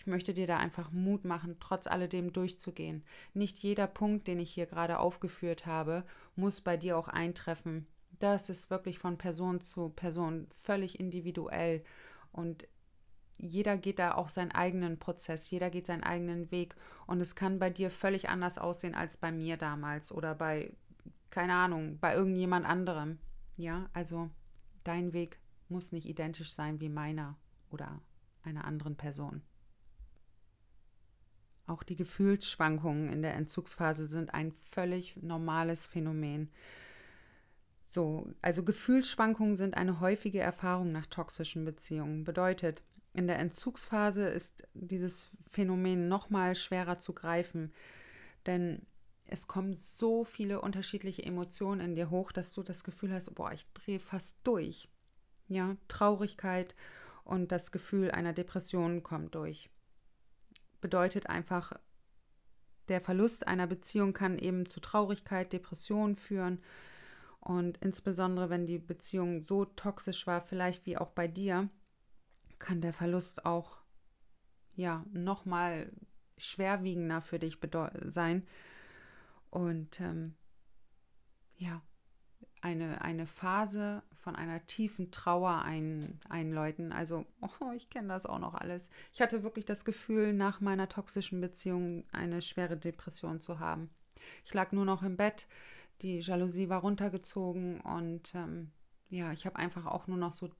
ich 0.00 0.06
möchte 0.06 0.32
dir 0.32 0.46
da 0.46 0.56
einfach 0.56 0.92
Mut 0.92 1.26
machen, 1.26 1.56
trotz 1.60 1.86
alledem 1.86 2.32
durchzugehen. 2.32 3.04
Nicht 3.34 3.58
jeder 3.58 3.86
Punkt, 3.86 4.28
den 4.28 4.40
ich 4.40 4.50
hier 4.50 4.64
gerade 4.64 4.98
aufgeführt 4.98 5.66
habe, 5.66 6.04
muss 6.36 6.62
bei 6.62 6.78
dir 6.78 6.96
auch 6.96 7.08
eintreffen. 7.08 7.86
Das 8.18 8.48
ist 8.48 8.70
wirklich 8.70 8.98
von 8.98 9.18
Person 9.18 9.60
zu 9.60 9.90
Person 9.90 10.46
völlig 10.62 11.00
individuell 11.00 11.84
und 12.32 12.66
jeder 13.42 13.76
geht 13.76 13.98
da 13.98 14.14
auch 14.14 14.28
seinen 14.28 14.52
eigenen 14.52 14.98
Prozess, 14.98 15.50
jeder 15.50 15.70
geht 15.70 15.86
seinen 15.86 16.02
eigenen 16.02 16.50
Weg 16.50 16.74
und 17.06 17.20
es 17.20 17.34
kann 17.34 17.58
bei 17.58 17.70
dir 17.70 17.90
völlig 17.90 18.28
anders 18.28 18.58
aussehen 18.58 18.94
als 18.94 19.16
bei 19.16 19.32
mir 19.32 19.56
damals 19.56 20.12
oder 20.12 20.34
bei, 20.34 20.72
keine 21.30 21.54
Ahnung, 21.54 21.98
bei 21.98 22.14
irgendjemand 22.14 22.66
anderem. 22.66 23.18
Ja, 23.56 23.88
also 23.92 24.30
dein 24.84 25.12
Weg 25.12 25.38
muss 25.68 25.92
nicht 25.92 26.06
identisch 26.06 26.54
sein 26.54 26.80
wie 26.80 26.88
meiner 26.88 27.36
oder 27.70 28.00
einer 28.42 28.64
anderen 28.64 28.96
Person. 28.96 29.42
Auch 31.66 31.82
die 31.84 31.96
Gefühlsschwankungen 31.96 33.08
in 33.08 33.22
der 33.22 33.34
Entzugsphase 33.34 34.06
sind 34.06 34.34
ein 34.34 34.52
völlig 34.70 35.16
normales 35.22 35.86
Phänomen. 35.86 36.50
So, 37.86 38.28
also 38.42 38.64
Gefühlsschwankungen 38.64 39.56
sind 39.56 39.76
eine 39.76 40.00
häufige 40.00 40.40
Erfahrung 40.40 40.90
nach 40.90 41.06
toxischen 41.06 41.64
Beziehungen. 41.64 42.24
Bedeutet, 42.24 42.82
in 43.12 43.26
der 43.26 43.38
Entzugsphase 43.38 44.28
ist 44.28 44.66
dieses 44.74 45.30
Phänomen 45.50 46.08
noch 46.08 46.30
mal 46.30 46.54
schwerer 46.54 46.98
zu 46.98 47.12
greifen, 47.12 47.72
denn 48.46 48.86
es 49.26 49.46
kommen 49.46 49.74
so 49.74 50.24
viele 50.24 50.60
unterschiedliche 50.60 51.24
Emotionen 51.24 51.80
in 51.80 51.94
dir 51.94 52.10
hoch, 52.10 52.32
dass 52.32 52.52
du 52.52 52.62
das 52.62 52.82
Gefühl 52.82 53.12
hast, 53.12 53.32
boah, 53.34 53.52
ich 53.52 53.66
drehe 53.72 54.00
fast 54.00 54.36
durch. 54.42 54.88
Ja, 55.48 55.76
Traurigkeit 55.88 56.74
und 57.24 57.52
das 57.52 57.70
Gefühl 57.70 58.10
einer 58.10 58.32
Depression 58.32 59.02
kommt 59.02 59.34
durch. 59.34 59.70
Bedeutet 60.80 61.28
einfach, 61.28 61.72
der 62.88 63.00
Verlust 63.00 63.46
einer 63.46 63.68
Beziehung 63.68 64.12
kann 64.12 64.38
eben 64.38 64.68
zu 64.68 64.80
Traurigkeit, 64.80 65.52
Depression 65.52 66.16
führen. 66.16 66.60
Und 67.38 67.78
insbesondere, 67.78 68.50
wenn 68.50 68.66
die 68.66 68.78
Beziehung 68.78 69.42
so 69.42 69.64
toxisch 69.64 70.26
war, 70.26 70.40
vielleicht 70.40 70.86
wie 70.86 70.96
auch 70.96 71.10
bei 71.10 71.28
dir, 71.28 71.68
kann 72.60 72.80
der 72.80 72.92
Verlust 72.92 73.44
auch 73.44 73.80
ja 74.76 75.04
nochmal 75.12 75.90
schwerwiegender 76.36 77.20
für 77.20 77.40
dich 77.40 77.58
sein. 78.04 78.46
Und 79.50 80.00
ähm, 80.00 80.36
ja, 81.56 81.82
eine, 82.60 83.02
eine 83.02 83.26
Phase 83.26 84.02
von 84.14 84.36
einer 84.36 84.64
tiefen 84.66 85.10
Trauer 85.10 85.62
ein, 85.62 86.20
einläuten. 86.28 86.92
Also, 86.92 87.26
oh, 87.40 87.72
ich 87.74 87.90
kenne 87.90 88.08
das 88.08 88.26
auch 88.26 88.38
noch 88.38 88.54
alles. 88.54 88.88
Ich 89.12 89.20
hatte 89.20 89.42
wirklich 89.42 89.64
das 89.64 89.84
Gefühl, 89.84 90.32
nach 90.32 90.60
meiner 90.60 90.88
toxischen 90.88 91.40
Beziehung 91.40 92.04
eine 92.12 92.42
schwere 92.42 92.76
Depression 92.76 93.40
zu 93.40 93.58
haben. 93.58 93.90
Ich 94.44 94.54
lag 94.54 94.72
nur 94.72 94.84
noch 94.84 95.02
im 95.02 95.16
Bett, 95.16 95.46
die 96.02 96.20
Jalousie 96.20 96.68
war 96.68 96.80
runtergezogen 96.80 97.80
und 97.80 98.34
ähm, 98.34 98.70
ja, 99.08 99.32
ich 99.32 99.44
habe 99.44 99.56
einfach 99.56 99.86
auch 99.86 100.06
nur 100.06 100.18
noch 100.18 100.32
so 100.32 100.50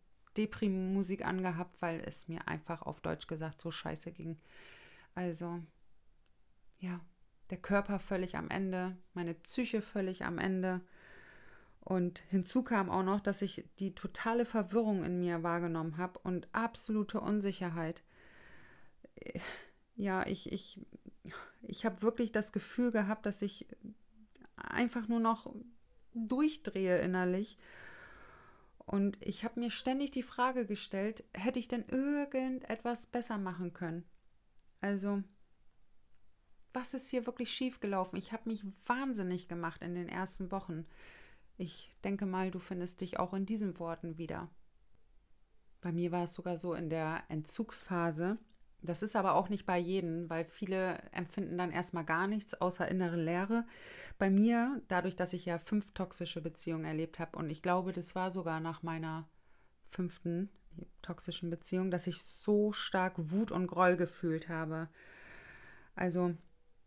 Deprim-Musik 0.41 1.25
angehabt, 1.25 1.83
weil 1.83 2.01
es 2.01 2.29
mir 2.29 2.49
einfach 2.49 2.83
auf 2.83 3.01
Deutsch 3.01 3.27
gesagt 3.27 3.61
so 3.61 3.71
scheiße 3.71 4.13
ging. 4.13 4.39
Also, 5.15 5.61
ja, 6.79 7.01
der 7.51 7.59
Körper 7.59 7.99
völlig 7.99 8.37
am 8.37 8.49
Ende, 8.49 8.97
meine 9.13 9.35
Psyche 9.35 9.83
völlig 9.83 10.25
am 10.25 10.39
Ende. 10.39 10.81
Und 11.81 12.21
hinzu 12.31 12.63
kam 12.63 12.89
auch 12.89 13.03
noch, 13.03 13.21
dass 13.21 13.43
ich 13.43 13.65
die 13.79 13.95
totale 13.95 14.47
Verwirrung 14.47 15.05
in 15.05 15.19
mir 15.19 15.43
wahrgenommen 15.43 15.99
habe 15.99 16.19
und 16.21 16.49
absolute 16.53 17.21
Unsicherheit. 17.21 18.03
Ja, 19.97 20.27
ich, 20.27 20.51
ich, 20.51 20.81
ich 21.63 21.85
habe 21.85 22.01
wirklich 22.01 22.33
das 22.33 22.53
Gefühl 22.53 22.93
gehabt, 22.93 23.27
dass 23.27 23.43
ich 23.43 23.67
einfach 24.57 25.09
nur 25.09 25.21
noch 25.21 25.53
durchdrehe 26.15 26.99
innerlich 26.99 27.59
und 28.91 29.25
ich 29.25 29.45
habe 29.45 29.61
mir 29.61 29.71
ständig 29.71 30.11
die 30.11 30.25
Frage 30.25 30.67
gestellt, 30.67 31.23
hätte 31.33 31.61
ich 31.61 31.69
denn 31.69 31.85
irgendetwas 31.87 33.07
besser 33.07 33.39
machen 33.39 33.73
können? 33.73 34.05
Also, 34.81 35.23
was 36.73 36.93
ist 36.93 37.09
hier 37.09 37.25
wirklich 37.25 37.53
schiefgelaufen? 37.53 38.19
Ich 38.19 38.33
habe 38.33 38.49
mich 38.49 38.65
wahnsinnig 38.87 39.47
gemacht 39.47 39.85
in 39.85 39.95
den 39.95 40.09
ersten 40.09 40.51
Wochen. 40.51 40.89
Ich 41.57 41.95
denke 42.03 42.27
mal, 42.27 42.51
du 42.51 42.59
findest 42.59 43.01
dich 43.01 43.21
auch 43.21 43.33
in 43.33 43.47
diesen 43.47 43.79
Worten 43.79 44.19
wieder. 44.19 44.51
Bei 45.81 45.93
mir 45.93 46.11
war 46.11 46.25
es 46.25 46.33
sogar 46.33 46.59
so 46.59 46.75
in 46.75 46.91
der 46.91 47.23
Entzugsphase, 47.29 48.39
das 48.83 49.03
ist 49.03 49.17
aber 49.17 49.35
auch 49.35 49.49
nicht 49.49 49.67
bei 49.67 49.79
jedem, 49.79 50.31
weil 50.31 50.45
viele 50.45 50.99
empfinden 51.13 51.59
dann 51.59 51.71
erstmal 51.71 52.05
gar 52.05 52.27
nichts 52.27 52.55
außer 52.55 52.89
innere 52.89 53.17
Leere. 53.17 53.67
Bei 54.19 54.31
mir, 54.31 54.81
dadurch, 54.89 55.17
dass 55.17 55.33
ich 55.33 55.45
ja 55.45 55.59
fünf 55.59 55.93
toxische 55.93 56.41
Beziehungen 56.41 56.85
erlebt 56.85 57.19
habe 57.19 57.37
und 57.37 57.51
ich 57.51 57.63
glaube, 57.63 57.93
das 57.93 58.15
war 58.15 58.31
sogar 58.31 58.61
nach 58.61 58.83
meiner 58.83 59.29
fünften 59.91 60.51
toxischen 61.03 61.51
Beziehung, 61.51 61.91
dass 61.91 62.07
ich 62.07 62.23
so 62.23 62.73
stark 62.73 63.15
Wut 63.17 63.51
und 63.51 63.67
Groll 63.67 63.97
gefühlt 63.97 64.49
habe. 64.49 64.89
Also 65.95 66.35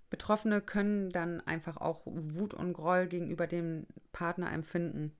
Betroffene 0.09 0.61
können 0.61 1.09
dann 1.09 1.41
einfach 1.41 1.77
auch 1.77 2.01
Wut 2.05 2.53
und 2.53 2.73
Groll 2.73 3.07
gegenüber 3.07 3.47
dem 3.47 3.85
Partner 4.11 4.51
empfinden. 4.51 5.15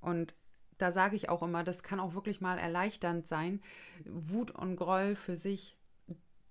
Und 0.00 0.34
da 0.78 0.92
sage 0.92 1.16
ich 1.16 1.28
auch 1.28 1.42
immer, 1.42 1.64
das 1.64 1.82
kann 1.82 1.98
auch 1.98 2.14
wirklich 2.14 2.40
mal 2.40 2.58
erleichternd 2.58 3.26
sein, 3.26 3.60
Wut 4.04 4.50
und 4.50 4.76
Groll 4.76 5.16
für 5.16 5.36
sich 5.36 5.77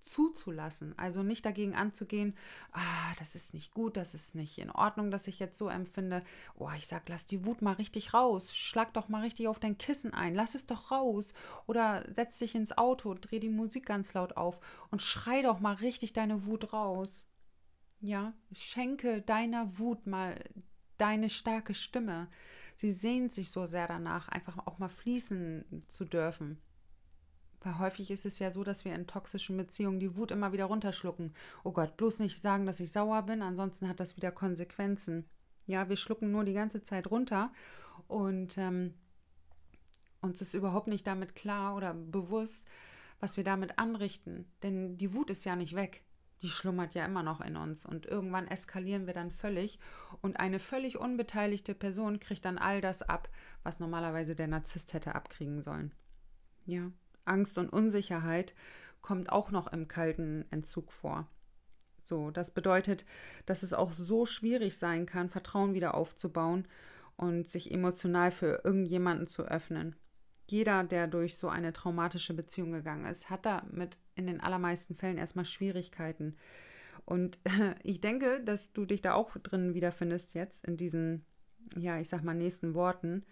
zuzulassen. 0.02 0.94
Also 0.98 1.22
nicht 1.22 1.44
dagegen 1.44 1.74
anzugehen, 1.74 2.36
ah, 2.72 3.14
das 3.18 3.34
ist 3.34 3.54
nicht 3.54 3.72
gut, 3.72 3.96
das 3.96 4.14
ist 4.14 4.34
nicht 4.34 4.58
in 4.58 4.70
Ordnung, 4.70 5.10
dass 5.10 5.26
ich 5.26 5.38
jetzt 5.38 5.58
so 5.58 5.68
empfinde. 5.68 6.22
Oh, 6.56 6.70
ich 6.76 6.86
sag, 6.86 7.08
lass 7.08 7.26
die 7.26 7.44
Wut 7.44 7.62
mal 7.62 7.72
richtig 7.72 8.14
raus. 8.14 8.56
Schlag 8.56 8.94
doch 8.94 9.08
mal 9.08 9.22
richtig 9.22 9.48
auf 9.48 9.58
dein 9.58 9.78
Kissen 9.78 10.14
ein. 10.14 10.34
Lass 10.34 10.54
es 10.54 10.66
doch 10.66 10.90
raus. 10.90 11.34
Oder 11.66 12.04
setz 12.12 12.38
dich 12.38 12.54
ins 12.54 12.76
Auto, 12.76 13.14
dreh 13.14 13.40
die 13.40 13.48
Musik 13.48 13.86
ganz 13.86 14.14
laut 14.14 14.36
auf 14.36 14.58
und 14.90 15.02
schrei 15.02 15.42
doch 15.42 15.60
mal 15.60 15.74
richtig 15.74 16.12
deine 16.12 16.46
Wut 16.46 16.72
raus. 16.72 17.26
Ja, 18.00 18.32
schenke 18.52 19.22
deiner 19.22 19.78
Wut 19.78 20.06
mal 20.06 20.38
deine 20.98 21.30
starke 21.30 21.74
Stimme. 21.74 22.28
Sie 22.76 22.92
sehnt 22.92 23.32
sich 23.32 23.50
so 23.50 23.66
sehr 23.66 23.88
danach, 23.88 24.28
einfach 24.28 24.66
auch 24.66 24.78
mal 24.78 24.88
fließen 24.88 25.84
zu 25.88 26.04
dürfen. 26.04 26.60
Weil 27.68 27.80
häufig 27.80 28.10
ist 28.10 28.24
es 28.24 28.38
ja 28.38 28.50
so, 28.50 28.64
dass 28.64 28.86
wir 28.86 28.94
in 28.94 29.06
toxischen 29.06 29.58
Beziehungen 29.58 30.00
die 30.00 30.16
Wut 30.16 30.30
immer 30.30 30.54
wieder 30.54 30.64
runterschlucken. 30.64 31.34
Oh 31.64 31.72
Gott, 31.72 31.98
bloß 31.98 32.20
nicht 32.20 32.40
sagen, 32.40 32.64
dass 32.64 32.80
ich 32.80 32.92
sauer 32.92 33.20
bin, 33.24 33.42
ansonsten 33.42 33.90
hat 33.90 34.00
das 34.00 34.16
wieder 34.16 34.32
Konsequenzen. 34.32 35.28
Ja, 35.66 35.90
wir 35.90 35.98
schlucken 35.98 36.30
nur 36.30 36.44
die 36.44 36.54
ganze 36.54 36.82
Zeit 36.82 37.10
runter 37.10 37.52
und 38.06 38.56
ähm, 38.56 38.94
uns 40.22 40.40
ist 40.40 40.54
überhaupt 40.54 40.86
nicht 40.86 41.06
damit 41.06 41.34
klar 41.34 41.76
oder 41.76 41.92
bewusst, 41.92 42.66
was 43.20 43.36
wir 43.36 43.44
damit 43.44 43.78
anrichten. 43.78 44.46
Denn 44.62 44.96
die 44.96 45.12
Wut 45.12 45.28
ist 45.28 45.44
ja 45.44 45.54
nicht 45.54 45.76
weg. 45.76 46.02
Die 46.40 46.48
schlummert 46.48 46.94
ja 46.94 47.04
immer 47.04 47.22
noch 47.22 47.42
in 47.42 47.58
uns 47.58 47.84
und 47.84 48.06
irgendwann 48.06 48.48
eskalieren 48.48 49.06
wir 49.06 49.12
dann 49.12 49.30
völlig 49.30 49.78
und 50.22 50.40
eine 50.40 50.58
völlig 50.58 50.96
unbeteiligte 50.96 51.74
Person 51.74 52.18
kriegt 52.18 52.46
dann 52.46 52.56
all 52.56 52.80
das 52.80 53.02
ab, 53.02 53.28
was 53.62 53.78
normalerweise 53.78 54.34
der 54.34 54.46
Narzisst 54.46 54.94
hätte 54.94 55.14
abkriegen 55.14 55.62
sollen. 55.62 55.92
Ja, 56.64 56.90
Angst 57.28 57.58
und 57.58 57.68
Unsicherheit 57.68 58.54
kommt 59.00 59.30
auch 59.30 59.50
noch 59.50 59.68
im 59.72 59.88
kalten 59.88 60.44
Entzug 60.50 60.92
vor. 60.92 61.28
So, 62.02 62.30
das 62.30 62.52
bedeutet, 62.52 63.04
dass 63.46 63.62
es 63.62 63.74
auch 63.74 63.92
so 63.92 64.24
schwierig 64.24 64.78
sein 64.78 65.06
kann, 65.06 65.28
Vertrauen 65.28 65.74
wieder 65.74 65.94
aufzubauen 65.94 66.66
und 67.16 67.50
sich 67.50 67.70
emotional 67.70 68.30
für 68.30 68.62
irgendjemanden 68.64 69.26
zu 69.26 69.44
öffnen. 69.44 69.94
Jeder, 70.46 70.84
der 70.84 71.06
durch 71.06 71.36
so 71.36 71.48
eine 71.48 71.74
traumatische 71.74 72.32
Beziehung 72.32 72.72
gegangen 72.72 73.04
ist, 73.04 73.28
hat 73.28 73.44
damit 73.44 73.98
in 74.14 74.26
den 74.26 74.40
allermeisten 74.40 74.94
Fällen 74.94 75.18
erstmal 75.18 75.44
Schwierigkeiten. 75.44 76.36
Und 77.04 77.38
ich 77.82 78.00
denke, 78.00 78.42
dass 78.42 78.72
du 78.72 78.86
dich 78.86 79.02
da 79.02 79.12
auch 79.12 79.36
drin 79.36 79.74
wiederfindest 79.74 80.34
jetzt 80.34 80.64
in 80.64 80.78
diesen, 80.78 81.26
ja, 81.76 81.98
ich 81.98 82.08
sag 82.08 82.24
mal, 82.24 82.34
nächsten 82.34 82.72
Worten. 82.72 83.26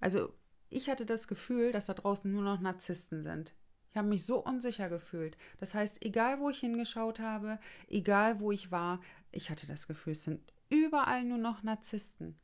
Also 0.00 0.34
ich 0.72 0.88
hatte 0.88 1.06
das 1.06 1.28
Gefühl, 1.28 1.72
dass 1.72 1.86
da 1.86 1.94
draußen 1.94 2.30
nur 2.30 2.42
noch 2.42 2.60
Narzissten 2.60 3.22
sind. 3.22 3.52
Ich 3.90 3.96
habe 3.96 4.08
mich 4.08 4.24
so 4.24 4.42
unsicher 4.42 4.88
gefühlt. 4.88 5.36
Das 5.58 5.74
heißt, 5.74 6.02
egal 6.04 6.40
wo 6.40 6.48
ich 6.48 6.60
hingeschaut 6.60 7.20
habe, 7.20 7.58
egal 7.88 8.40
wo 8.40 8.50
ich 8.50 8.70
war, 8.70 9.00
ich 9.30 9.50
hatte 9.50 9.66
das 9.66 9.86
Gefühl, 9.86 10.12
es 10.12 10.22
sind 10.22 10.40
überall 10.70 11.24
nur 11.24 11.38
noch 11.38 11.62
Narzissten. 11.62 12.38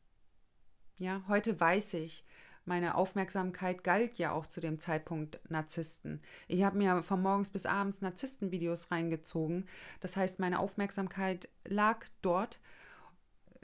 Ja, 0.99 1.23
heute 1.27 1.59
weiß 1.59 1.95
ich, 1.95 2.25
meine 2.67 2.97
Aufmerksamkeit 2.97 3.83
galt 3.83 4.19
ja 4.19 4.33
auch 4.33 4.47
zu 4.47 4.61
dem 4.61 4.79
Zeitpunkt 4.79 5.41
Narzissten. 5.49 6.21
Ich 6.49 6.65
habe 6.65 6.77
mir 6.77 7.03
von 7.03 7.23
morgens 7.23 7.49
bis 7.49 7.65
abends 7.65 8.03
Narzisstenvideos 8.03 8.91
reingezogen. 8.91 9.67
Das 10.01 10.19
heißt, 10.19 10.39
meine 10.39 10.59
Aufmerksamkeit 10.59 11.49
lag 11.65 12.05
dort 12.21 12.61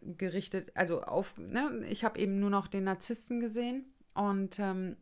gerichtet, 0.00 0.72
also 0.74 1.02
auf, 1.02 1.36
ne, 1.36 1.86
ich 1.90 2.02
habe 2.02 2.18
eben 2.18 2.40
nur 2.40 2.50
noch 2.50 2.66
den 2.66 2.84
Narzissten 2.84 3.40
gesehen 3.40 3.93
und 4.14 4.58
ähm, 4.58 4.96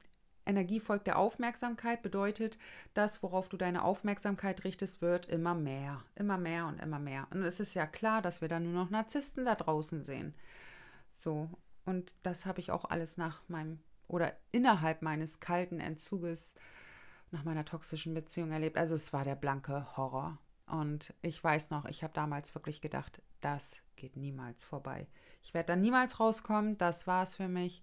Energie 0.45 0.81
folgt 0.81 1.07
der 1.07 1.19
Aufmerksamkeit 1.19 2.03
bedeutet, 2.03 2.59
das, 2.95 3.23
worauf 3.23 3.49
du 3.49 3.57
deine 3.57 3.85
Aufmerksamkeit 3.85 4.65
richtest, 4.65 5.01
wird 5.01 5.27
immer 5.27 5.55
mehr, 5.55 6.03
immer 6.17 6.37
mehr 6.37 6.67
und 6.67 6.81
immer 6.81 6.99
mehr. 6.99 7.29
Und 7.31 7.43
es 7.43 7.61
ist 7.61 7.75
ja 7.75 7.87
klar, 7.87 8.23
dass 8.23 8.41
wir 8.41 8.49
dann 8.49 8.65
nur 8.65 8.73
noch 8.73 8.91
Narzissten 8.91 9.45
da 9.45 9.55
draußen 9.55 10.05
sehen. 10.05 10.35
So, 11.11 11.49
und 11.85 12.13
das 12.23 12.47
habe 12.47 12.61
ich 12.61 12.71
auch 12.71 12.85
alles 12.87 13.17
nach 13.17 13.43
meinem 13.49 13.79
oder 14.09 14.37
innerhalb 14.51 15.03
meines 15.03 15.41
kalten 15.41 15.81
Entzuges 15.81 16.55
nach 17.31 17.45
meiner 17.45 17.65
toxischen 17.65 18.13
Beziehung 18.13 18.53
erlebt. 18.53 18.77
Also 18.77 18.95
es 18.95 19.13
war 19.13 19.25
der 19.25 19.37
blanke 19.37 19.97
Horror. 19.97 20.39
Und 20.67 21.15
ich 21.23 21.43
weiß 21.43 21.71
noch, 21.71 21.87
ich 21.87 22.03
habe 22.03 22.13
damals 22.13 22.55
wirklich 22.55 22.81
gedacht, 22.81 23.23
das 23.41 23.77
geht 23.97 24.17
niemals 24.17 24.65
vorbei. 24.65 25.07
Ich 25.43 25.55
werde 25.55 25.69
da 25.69 25.77
niemals 25.77 26.21
rauskommen, 26.21 26.79
das 26.79 27.07
war 27.07 27.23
es 27.23 27.35
für 27.35 27.49
mich. 27.49 27.83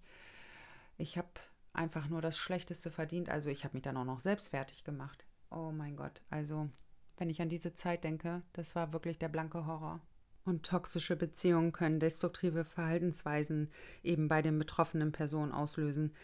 Ich 1.00 1.16
habe 1.16 1.28
einfach 1.72 2.08
nur 2.08 2.20
das 2.20 2.36
Schlechteste 2.36 2.90
verdient. 2.90 3.30
Also 3.30 3.48
ich 3.48 3.64
habe 3.64 3.74
mich 3.74 3.82
dann 3.82 3.96
auch 3.96 4.04
noch 4.04 4.20
selbst 4.20 4.48
fertig 4.48 4.84
gemacht. 4.84 5.24
Oh 5.50 5.72
mein 5.72 5.96
Gott. 5.96 6.22
Also 6.28 6.68
wenn 7.16 7.30
ich 7.30 7.40
an 7.40 7.48
diese 7.48 7.74
Zeit 7.74 8.04
denke, 8.04 8.42
das 8.52 8.74
war 8.74 8.92
wirklich 8.92 9.18
der 9.18 9.28
blanke 9.28 9.66
Horror. 9.66 10.00
Und 10.44 10.64
toxische 10.64 11.16
Beziehungen 11.16 11.72
können 11.72 12.00
destruktive 12.00 12.64
Verhaltensweisen 12.64 13.70
eben 14.02 14.28
bei 14.28 14.42
den 14.42 14.58
betroffenen 14.58 15.12
Personen 15.12 15.52
auslösen. 15.52 16.14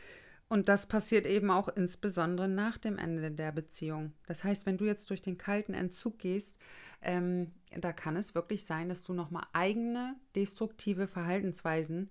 Und 0.49 0.69
das 0.69 0.87
passiert 0.87 1.27
eben 1.27 1.51
auch 1.51 1.69
insbesondere 1.69 2.49
nach 2.49 2.79
dem 2.79 2.99
Ende 2.99 3.31
der 3.31 3.53
Beziehung. 3.53 4.13
Das 4.27 4.45
heißt, 4.45 4.65
wenn 4.65 4.79
du 4.79 4.85
jetzt 4.85 5.11
durch 5.11 5.21
den 5.21 5.39
kalten 5.39 5.75
Entzug 5.75 6.19
gehst, 6.19 6.57
ähm, 7.03 7.53
da 7.77 7.93
kann 7.93 8.17
es 8.17 8.35
wirklich 8.35 8.65
sein, 8.65 8.89
dass 8.89 9.03
du 9.03 9.13
nochmal 9.13 9.47
eigene 9.53 10.17
destruktive 10.35 11.09
Verhaltensweisen 11.09 12.11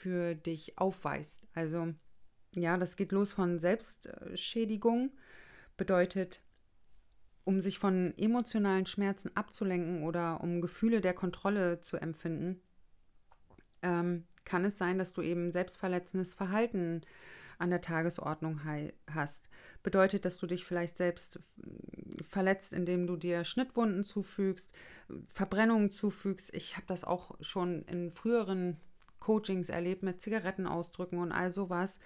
für 0.00 0.34
dich 0.34 0.78
aufweist. 0.78 1.46
Also 1.52 1.92
ja, 2.54 2.78
das 2.78 2.96
geht 2.96 3.12
los 3.12 3.32
von 3.32 3.58
Selbstschädigung, 3.58 5.12
bedeutet, 5.76 6.42
um 7.44 7.60
sich 7.60 7.78
von 7.78 8.14
emotionalen 8.16 8.86
Schmerzen 8.86 9.36
abzulenken 9.36 10.02
oder 10.04 10.40
um 10.40 10.60
Gefühle 10.62 11.00
der 11.00 11.14
Kontrolle 11.14 11.80
zu 11.82 11.98
empfinden, 11.98 12.60
ähm, 13.82 14.26
kann 14.44 14.64
es 14.64 14.78
sein, 14.78 14.98
dass 14.98 15.12
du 15.12 15.22
eben 15.22 15.52
selbstverletzendes 15.52 16.34
Verhalten 16.34 17.02
an 17.58 17.68
der 17.68 17.82
Tagesordnung 17.82 18.62
hast. 19.06 19.50
Bedeutet, 19.82 20.24
dass 20.24 20.38
du 20.38 20.46
dich 20.46 20.64
vielleicht 20.64 20.96
selbst 20.96 21.38
verletzt, 22.22 22.72
indem 22.72 23.06
du 23.06 23.16
dir 23.16 23.44
Schnittwunden 23.44 24.02
zufügst, 24.02 24.72
Verbrennungen 25.28 25.92
zufügst. 25.92 26.54
Ich 26.54 26.76
habe 26.76 26.86
das 26.86 27.04
auch 27.04 27.36
schon 27.40 27.82
in 27.82 28.10
früheren 28.10 28.80
Coachings 29.30 29.68
erlebt 29.68 30.02
mit 30.02 30.20
Zigarettenausdrücken 30.20 31.20
und 31.20 31.30
all 31.30 31.50
sowas 31.50 32.00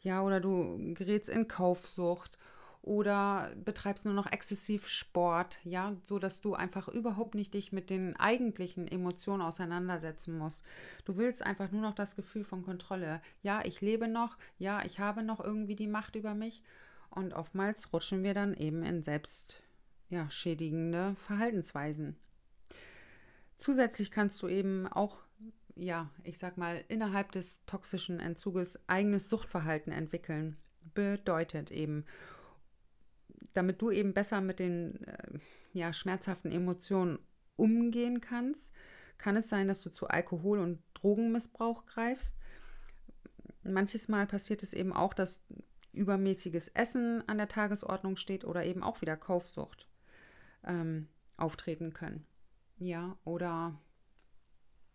ja, 0.00 0.22
oder 0.22 0.40
du 0.40 0.94
gerätst 0.94 1.28
in 1.28 1.46
Kaufsucht 1.46 2.38
oder 2.80 3.52
betreibst 3.62 4.06
nur 4.06 4.14
noch 4.14 4.32
exzessiv 4.32 4.88
Sport, 4.88 5.58
ja, 5.62 5.94
so 6.04 6.18
dass 6.18 6.40
du 6.40 6.54
einfach 6.54 6.88
überhaupt 6.88 7.34
nicht 7.34 7.52
dich 7.52 7.70
mit 7.70 7.90
den 7.90 8.16
eigentlichen 8.16 8.88
Emotionen 8.88 9.42
auseinandersetzen 9.42 10.38
musst. 10.38 10.62
Du 11.04 11.18
willst 11.18 11.44
einfach 11.44 11.70
nur 11.70 11.82
noch 11.82 11.94
das 11.94 12.16
Gefühl 12.16 12.44
von 12.44 12.62
Kontrolle. 12.62 13.20
Ja, 13.42 13.62
ich 13.62 13.82
lebe 13.82 14.08
noch, 14.08 14.38
ja, 14.56 14.82
ich 14.82 15.00
habe 15.00 15.22
noch 15.22 15.40
irgendwie 15.40 15.76
die 15.76 15.86
Macht 15.86 16.16
über 16.16 16.32
mich 16.32 16.62
und 17.10 17.34
oftmals 17.34 17.92
rutschen 17.92 18.22
wir 18.22 18.32
dann 18.32 18.54
eben 18.54 18.82
in 18.84 19.02
selbst 19.02 19.62
ja, 20.08 20.30
schädigende 20.30 21.14
Verhaltensweisen. 21.26 22.16
Zusätzlich 23.58 24.10
kannst 24.10 24.40
du 24.40 24.48
eben 24.48 24.88
auch 24.88 25.18
ja, 25.74 26.10
ich 26.24 26.38
sag 26.38 26.56
mal, 26.56 26.84
innerhalb 26.88 27.32
des 27.32 27.64
toxischen 27.66 28.20
Entzuges 28.20 28.78
eigenes 28.88 29.28
Suchtverhalten 29.28 29.92
entwickeln. 29.92 30.56
Bedeutet 30.94 31.70
eben, 31.70 32.04
damit 33.52 33.80
du 33.82 33.90
eben 33.90 34.14
besser 34.14 34.40
mit 34.40 34.58
den 34.58 35.04
äh, 35.04 35.38
ja, 35.72 35.92
schmerzhaften 35.92 36.52
Emotionen 36.52 37.18
umgehen 37.56 38.20
kannst, 38.20 38.70
kann 39.18 39.36
es 39.36 39.48
sein, 39.48 39.68
dass 39.68 39.80
du 39.80 39.90
zu 39.90 40.08
Alkohol- 40.08 40.60
und 40.60 40.82
Drogenmissbrauch 40.94 41.86
greifst. 41.86 42.36
Manches 43.62 44.08
Mal 44.08 44.26
passiert 44.26 44.62
es 44.62 44.72
eben 44.72 44.92
auch, 44.92 45.12
dass 45.12 45.42
übermäßiges 45.92 46.68
Essen 46.68 47.26
an 47.28 47.38
der 47.38 47.48
Tagesordnung 47.48 48.16
steht 48.16 48.44
oder 48.44 48.64
eben 48.64 48.82
auch 48.82 49.02
wieder 49.02 49.16
Kaufsucht 49.16 49.88
ähm, 50.64 51.08
auftreten 51.36 51.92
können. 51.92 52.26
Ja, 52.78 53.18
oder 53.24 53.78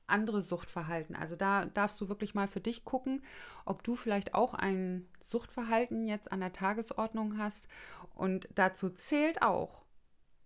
andere 0.08 0.42
Suchtverhalten. 0.42 1.16
Also 1.16 1.36
da 1.36 1.66
darfst 1.66 2.00
du 2.02 2.10
wirklich 2.10 2.36
mal 2.36 2.48
für 2.48 2.60
dich 2.60 2.86
gucken, 2.86 3.24
ob 3.66 3.84
du 3.84 3.96
vielleicht 3.96 4.34
auch 4.34 4.54
ein 4.54 5.08
Suchtverhalten 5.22 6.08
jetzt 6.08 6.32
an 6.32 6.40
der 6.40 6.54
Tagesordnung 6.54 7.38
hast. 7.38 7.68
Und 8.14 8.48
dazu 8.56 8.90
zählt 8.90 9.42
auch 9.42 9.84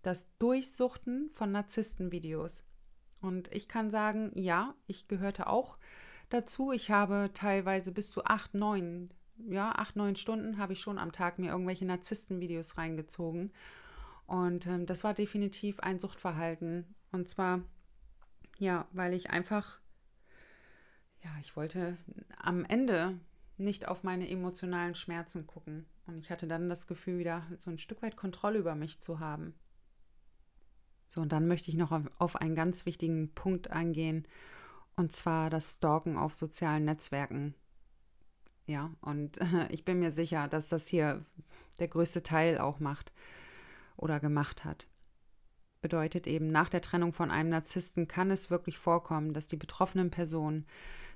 das 0.02 0.28
Durchsuchten 0.38 1.30
von 1.32 1.52
Narzisstenvideos. 1.52 2.64
Und 3.20 3.52
ich 3.54 3.68
kann 3.68 3.90
sagen, 3.90 4.32
ja, 4.34 4.74
ich 4.86 5.06
gehörte 5.08 5.46
auch 5.46 5.76
dazu. 6.30 6.72
Ich 6.72 6.90
habe 6.90 7.30
teilweise 7.34 7.92
bis 7.92 8.10
zu 8.10 8.24
acht, 8.24 8.54
neun, 8.54 9.10
ja, 9.48 9.72
acht, 9.72 9.96
neun 9.96 10.16
Stunden 10.16 10.58
habe 10.58 10.72
ich 10.72 10.80
schon 10.80 10.98
am 10.98 11.12
Tag 11.12 11.38
mir 11.38 11.50
irgendwelche 11.50 11.84
Narzisstenvideos 11.84 12.78
reingezogen. 12.78 13.52
Und 14.26 14.66
ähm, 14.66 14.86
das 14.86 15.04
war 15.04 15.12
definitiv 15.12 15.80
ein 15.80 15.98
Suchtverhalten. 15.98 16.94
Und 17.12 17.28
zwar 17.28 17.60
ja, 18.60 18.86
weil 18.92 19.14
ich 19.14 19.30
einfach, 19.30 19.80
ja, 21.24 21.30
ich 21.40 21.56
wollte 21.56 21.96
am 22.36 22.64
Ende 22.66 23.18
nicht 23.56 23.88
auf 23.88 24.04
meine 24.04 24.28
emotionalen 24.28 24.94
Schmerzen 24.94 25.46
gucken. 25.46 25.86
Und 26.06 26.18
ich 26.18 26.30
hatte 26.30 26.46
dann 26.46 26.68
das 26.68 26.86
Gefühl, 26.86 27.18
wieder 27.18 27.46
so 27.56 27.70
ein 27.70 27.78
Stück 27.78 28.02
weit 28.02 28.16
Kontrolle 28.16 28.58
über 28.58 28.74
mich 28.74 29.00
zu 29.00 29.18
haben. 29.18 29.54
So, 31.08 31.22
und 31.22 31.32
dann 31.32 31.48
möchte 31.48 31.70
ich 31.70 31.76
noch 31.76 31.90
auf, 32.18 32.36
einen 32.36 32.54
ganz 32.54 32.86
wichtigen 32.86 33.34
Punkt 33.34 33.70
eingehen, 33.70 34.28
und 34.94 35.12
zwar 35.12 35.48
das 35.48 35.74
Stalken 35.74 36.18
auf 36.18 36.34
sozialen 36.34 36.84
Netzwerken. 36.84 37.54
Ja, 38.66 38.94
und 39.00 39.38
ich 39.70 39.86
bin 39.86 40.00
mir 40.00 40.12
sicher, 40.12 40.48
dass 40.48 40.68
das 40.68 40.86
hier 40.86 41.24
der 41.78 41.88
größte 41.88 42.22
Teil 42.22 42.58
auch 42.58 42.78
macht 42.78 43.12
oder 43.96 44.20
gemacht 44.20 44.64
hat 44.66 44.86
bedeutet 45.80 46.26
eben, 46.26 46.50
nach 46.50 46.68
der 46.68 46.82
Trennung 46.82 47.12
von 47.12 47.30
einem 47.30 47.50
Narzissten 47.50 48.08
kann 48.08 48.30
es 48.30 48.50
wirklich 48.50 48.78
vorkommen, 48.78 49.32
dass 49.32 49.46
die 49.46 49.56
betroffenen 49.56 50.10
Personen 50.10 50.66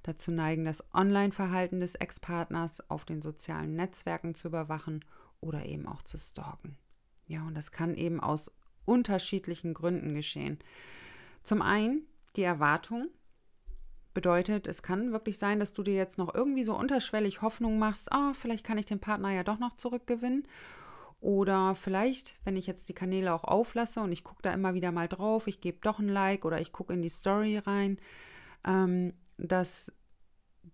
dazu 0.03 0.31
neigen, 0.31 0.65
das 0.65 0.85
Online-Verhalten 0.95 1.81
des 1.81 1.95
Ex-Partners 1.95 2.91
auf 2.91 3.05
den 3.05 3.23
sozialen 3.23 3.75
Netzwerken 3.77 4.35
zu 4.35 4.49
überwachen 4.49 5.05
oder 5.41 5.65
eben 5.65 5.87
auch 5.87 6.03
zu 6.03 6.19
stalken. 6.19 6.77
Ja, 7.27 7.43
und 7.47 7.55
das 7.55 7.73
kann 7.73 7.95
eben 7.95 8.21
aus 8.21 8.53
unterschiedlichen 8.85 9.75
Gründen 9.75 10.15
geschehen. 10.15 10.59
Zum 11.43 11.63
einen 11.63 12.03
die 12.37 12.43
Erwartung, 12.43 13.09
bedeutet, 14.13 14.67
es 14.67 14.83
kann 14.83 15.13
wirklich 15.13 15.39
sein, 15.39 15.59
dass 15.59 15.75
du 15.75 15.83
dir 15.83 15.95
jetzt 15.95 16.19
noch 16.19 16.35
irgendwie 16.35 16.63
so 16.63 16.77
unterschwellig 16.77 17.43
Hoffnung 17.43 17.79
machst, 17.79 18.09
oh, 18.15 18.33
vielleicht 18.33 18.65
kann 18.65 18.79
ich 18.79 18.87
den 18.87 19.01
Partner 19.01 19.31
ja 19.31 19.43
doch 19.43 19.59
noch 19.59 19.77
zurückgewinnen 19.77 20.47
oder 21.25 21.75
vielleicht, 21.75 22.39
wenn 22.45 22.55
ich 22.55 22.67
jetzt 22.67 22.91
die 22.91 22.95
Kanäle 22.95 23.33
auch 23.33 23.45
auflasse 23.45 24.01
und 24.01 24.13
ich 24.13 24.25
gucke 24.25 24.43
da 24.43 24.53
immer 24.53 24.75
wieder 24.75 24.93
mal 24.93 25.09
drauf, 25.09 25.47
ich 25.47 25.63
gebe 25.63 25.79
doch 25.81 25.99
ein 25.99 26.11
Like 26.11 26.45
oder 26.45 26.61
ich 26.61 26.71
gucke 26.71 26.93
in 26.93 27.01
die 27.01 27.09
Story 27.09 27.57
rein, 27.57 27.97
ähm, 28.63 29.15
dass 29.39 29.91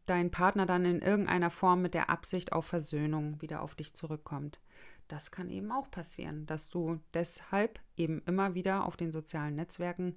dein 0.06 0.32
Partner 0.32 0.66
dann 0.66 0.84
in 0.84 1.02
irgendeiner 1.02 1.50
Form 1.50 1.82
mit 1.82 1.94
der 1.94 2.10
Absicht 2.10 2.52
auf 2.52 2.66
Versöhnung 2.66 3.40
wieder 3.40 3.62
auf 3.62 3.76
dich 3.76 3.94
zurückkommt. 3.94 4.58
Das 5.06 5.30
kann 5.30 5.50
eben 5.50 5.70
auch 5.70 5.88
passieren, 5.88 6.46
dass 6.46 6.68
du 6.68 6.98
deshalb 7.14 7.78
eben 7.96 8.20
immer 8.26 8.56
wieder 8.56 8.86
auf 8.86 8.96
den 8.96 9.12
sozialen 9.12 9.54
Netzwerken 9.54 10.16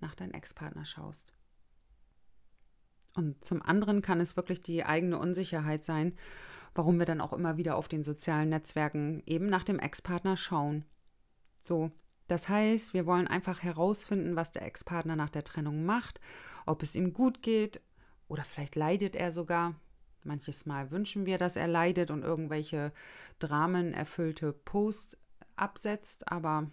nach 0.00 0.14
deinem 0.14 0.32
Ex-Partner 0.32 0.86
schaust. 0.86 1.34
Und 3.16 3.44
zum 3.44 3.60
anderen 3.60 4.00
kann 4.00 4.18
es 4.18 4.34
wirklich 4.34 4.62
die 4.62 4.82
eigene 4.82 5.18
Unsicherheit 5.18 5.84
sein 5.84 6.16
warum 6.74 6.98
wir 6.98 7.06
dann 7.06 7.20
auch 7.20 7.32
immer 7.32 7.56
wieder 7.56 7.76
auf 7.76 7.88
den 7.88 8.04
sozialen 8.04 8.48
Netzwerken 8.48 9.22
eben 9.26 9.46
nach 9.46 9.64
dem 9.64 9.78
Ex-Partner 9.78 10.36
schauen. 10.36 10.84
So, 11.58 11.90
das 12.28 12.48
heißt, 12.48 12.94
wir 12.94 13.06
wollen 13.06 13.28
einfach 13.28 13.62
herausfinden, 13.62 14.36
was 14.36 14.52
der 14.52 14.62
Ex-Partner 14.62 15.16
nach 15.16 15.30
der 15.30 15.44
Trennung 15.44 15.84
macht, 15.84 16.20
ob 16.66 16.82
es 16.82 16.94
ihm 16.94 17.12
gut 17.12 17.42
geht 17.42 17.80
oder 18.28 18.44
vielleicht 18.44 18.76
leidet 18.76 19.14
er 19.14 19.32
sogar. 19.32 19.74
Manches 20.22 20.64
Mal 20.64 20.90
wünschen 20.90 21.26
wir, 21.26 21.36
dass 21.36 21.56
er 21.56 21.68
leidet 21.68 22.10
und 22.10 22.22
irgendwelche 22.22 22.92
dramenerfüllte 23.38 24.52
Posts 24.52 25.18
absetzt, 25.56 26.30
aber 26.32 26.70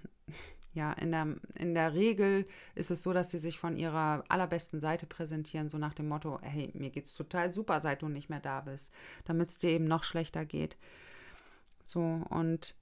ja, 0.74 0.94
in 0.94 1.12
der, 1.12 1.36
in 1.56 1.74
der 1.74 1.94
Regel 1.94 2.48
ist 2.76 2.92
es 2.92 3.04
so, 3.04 3.12
dass 3.12 3.30
sie 3.30 3.40
sich 3.40 3.60
von 3.60 3.76
ihrer 3.76 4.24
allerbesten 4.30 4.80
Seite 4.80 5.06
präsentieren, 5.06 5.70
so 5.70 5.78
nach 5.78 5.94
dem 5.94 6.08
Motto, 6.08 6.40
hey, 6.42 6.72
mir 6.74 6.90
geht's 6.90 7.14
total 7.14 7.52
super, 7.52 7.82
seit 7.82 8.02
du 8.02 8.08
nicht 8.08 8.30
mehr 8.30 8.40
da 8.40 8.62
bist, 8.62 8.92
damit 9.26 9.50
es 9.50 9.58
dir 9.58 9.72
eben 9.72 9.86
noch 9.86 10.04
schlechter 10.04 10.46
geht. 10.46 10.78
So, 11.84 12.22
und 12.30 12.76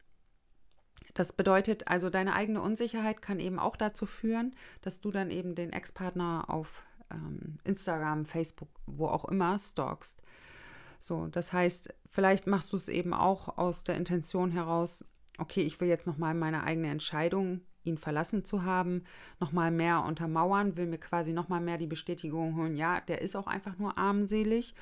das 1.15 1.33
bedeutet 1.33 1.87
also, 1.87 2.09
deine 2.09 2.35
eigene 2.35 2.61
Unsicherheit 2.61 3.21
kann 3.21 3.39
eben 3.39 3.57
auch 3.57 3.75
dazu 3.75 4.05
führen, 4.05 4.55
dass 4.81 5.01
du 5.01 5.11
dann 5.11 5.31
eben 5.31 5.55
den 5.55 5.73
Ex-Partner 5.73 6.45
auf 6.47 6.83
ähm, 7.11 7.57
Instagram, 7.63 8.25
Facebook, 8.25 8.69
wo 8.85 9.07
auch 9.07 9.25
immer 9.25 9.57
stalkst. 9.57 10.21
So, 10.99 11.27
das 11.27 11.53
heißt, 11.53 11.93
vielleicht 12.05 12.45
machst 12.45 12.71
du 12.73 12.77
es 12.77 12.87
eben 12.87 13.13
auch 13.13 13.57
aus 13.57 13.83
der 13.83 13.95
Intention 13.95 14.51
heraus, 14.51 15.05
okay, 15.39 15.61
ich 15.61 15.79
will 15.79 15.87
jetzt 15.87 16.05
nochmal 16.05 16.35
meine 16.35 16.63
eigene 16.63 16.89
Entscheidung, 16.89 17.61
ihn 17.83 17.97
verlassen 17.97 18.45
zu 18.45 18.63
haben, 18.63 19.03
nochmal 19.39 19.71
mehr 19.71 20.03
untermauern, 20.03 20.77
will 20.77 20.87
mir 20.87 20.97
quasi 20.97 21.33
nochmal 21.33 21.61
mehr 21.61 21.77
die 21.77 21.87
Bestätigung 21.87 22.55
holen, 22.55 22.75
ja, 22.75 23.01
der 23.01 23.21
ist 23.21 23.35
auch 23.35 23.47
einfach 23.47 23.77
nur 23.77 23.97
armselig. 23.97 24.75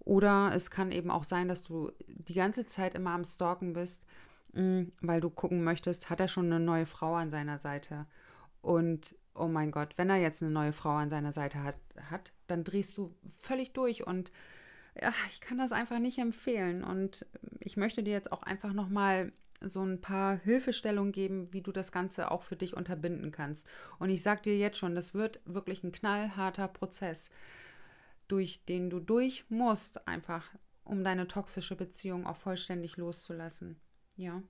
Oder 0.00 0.52
es 0.54 0.70
kann 0.70 0.92
eben 0.92 1.10
auch 1.10 1.24
sein, 1.24 1.48
dass 1.48 1.62
du 1.62 1.90
die 2.06 2.34
ganze 2.34 2.66
Zeit 2.66 2.94
immer 2.94 3.10
am 3.10 3.24
Stalken 3.24 3.72
bist, 3.72 4.04
mm, 4.52 4.82
weil 5.00 5.20
du 5.20 5.30
gucken 5.30 5.64
möchtest, 5.64 6.10
hat 6.10 6.20
er 6.20 6.28
schon 6.28 6.46
eine 6.46 6.60
neue 6.60 6.86
Frau 6.86 7.14
an 7.14 7.30
seiner 7.30 7.58
Seite. 7.58 8.06
Und 8.62 9.16
oh 9.34 9.48
mein 9.48 9.70
Gott, 9.72 9.94
wenn 9.96 10.10
er 10.10 10.16
jetzt 10.16 10.42
eine 10.42 10.52
neue 10.52 10.72
Frau 10.72 10.90
an 10.90 11.10
seiner 11.10 11.32
Seite 11.32 11.62
hat, 11.62 11.80
hat 12.10 12.32
dann 12.46 12.64
drehst 12.64 12.96
du 12.96 13.14
völlig 13.40 13.72
durch 13.72 14.06
und 14.06 14.30
ja, 15.00 15.12
ich 15.28 15.40
kann 15.40 15.58
das 15.58 15.72
einfach 15.72 15.98
nicht 15.98 16.18
empfehlen. 16.18 16.82
Und 16.82 17.26
ich 17.60 17.76
möchte 17.76 18.02
dir 18.02 18.12
jetzt 18.12 18.32
auch 18.32 18.42
einfach 18.42 18.72
nochmal 18.72 19.32
so 19.60 19.82
ein 19.82 20.00
paar 20.00 20.36
Hilfestellungen 20.36 21.12
geben, 21.12 21.52
wie 21.52 21.62
du 21.62 21.72
das 21.72 21.92
Ganze 21.92 22.30
auch 22.30 22.42
für 22.42 22.56
dich 22.56 22.76
unterbinden 22.76 23.30
kannst. 23.32 23.66
Und 23.98 24.10
ich 24.10 24.22
sage 24.22 24.42
dir 24.42 24.58
jetzt 24.58 24.78
schon, 24.78 24.94
das 24.94 25.14
wird 25.14 25.40
wirklich 25.44 25.82
ein 25.82 25.92
knallharter 25.92 26.68
Prozess, 26.68 27.30
durch 28.28 28.64
den 28.64 28.90
du 28.90 29.00
durch 29.00 29.44
musst, 29.48 30.06
einfach, 30.06 30.50
um 30.84 31.04
deine 31.04 31.26
toxische 31.26 31.76
Beziehung 31.76 32.26
auch 32.26 32.36
vollständig 32.36 32.96
loszulassen. 32.96 33.80
Ja. 34.16 34.42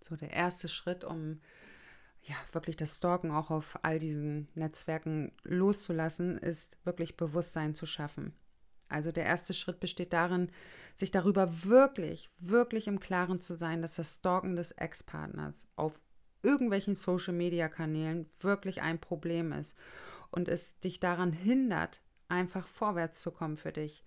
So 0.00 0.16
der 0.16 0.32
erste 0.32 0.68
Schritt, 0.68 1.04
um 1.04 1.40
ja 2.22 2.34
wirklich 2.52 2.76
das 2.76 2.96
Stalken 2.96 3.30
auch 3.30 3.50
auf 3.50 3.78
all 3.82 3.98
diesen 3.98 4.48
Netzwerken 4.54 5.32
loszulassen, 5.42 6.38
ist 6.38 6.78
wirklich 6.84 7.16
Bewusstsein 7.16 7.74
zu 7.74 7.86
schaffen. 7.86 8.34
Also 8.90 9.12
der 9.12 9.24
erste 9.24 9.54
Schritt 9.54 9.80
besteht 9.80 10.12
darin, 10.12 10.50
sich 10.96 11.10
darüber 11.10 11.64
wirklich, 11.64 12.28
wirklich 12.40 12.86
im 12.86 13.00
Klaren 13.00 13.40
zu 13.40 13.54
sein, 13.54 13.82
dass 13.82 13.94
das 13.94 14.16
Stalken 14.16 14.56
des 14.56 14.72
Ex-Partners 14.72 15.66
auf 15.76 16.00
irgendwelchen 16.42 16.94
Social-Media-Kanälen 16.94 18.26
wirklich 18.40 18.82
ein 18.82 18.98
Problem 18.98 19.52
ist 19.52 19.76
und 20.30 20.48
es 20.48 20.78
dich 20.80 21.00
daran 21.00 21.32
hindert, 21.32 22.00
einfach 22.28 22.66
vorwärts 22.66 23.20
zu 23.20 23.30
kommen 23.30 23.56
für 23.56 23.72
dich. 23.72 24.04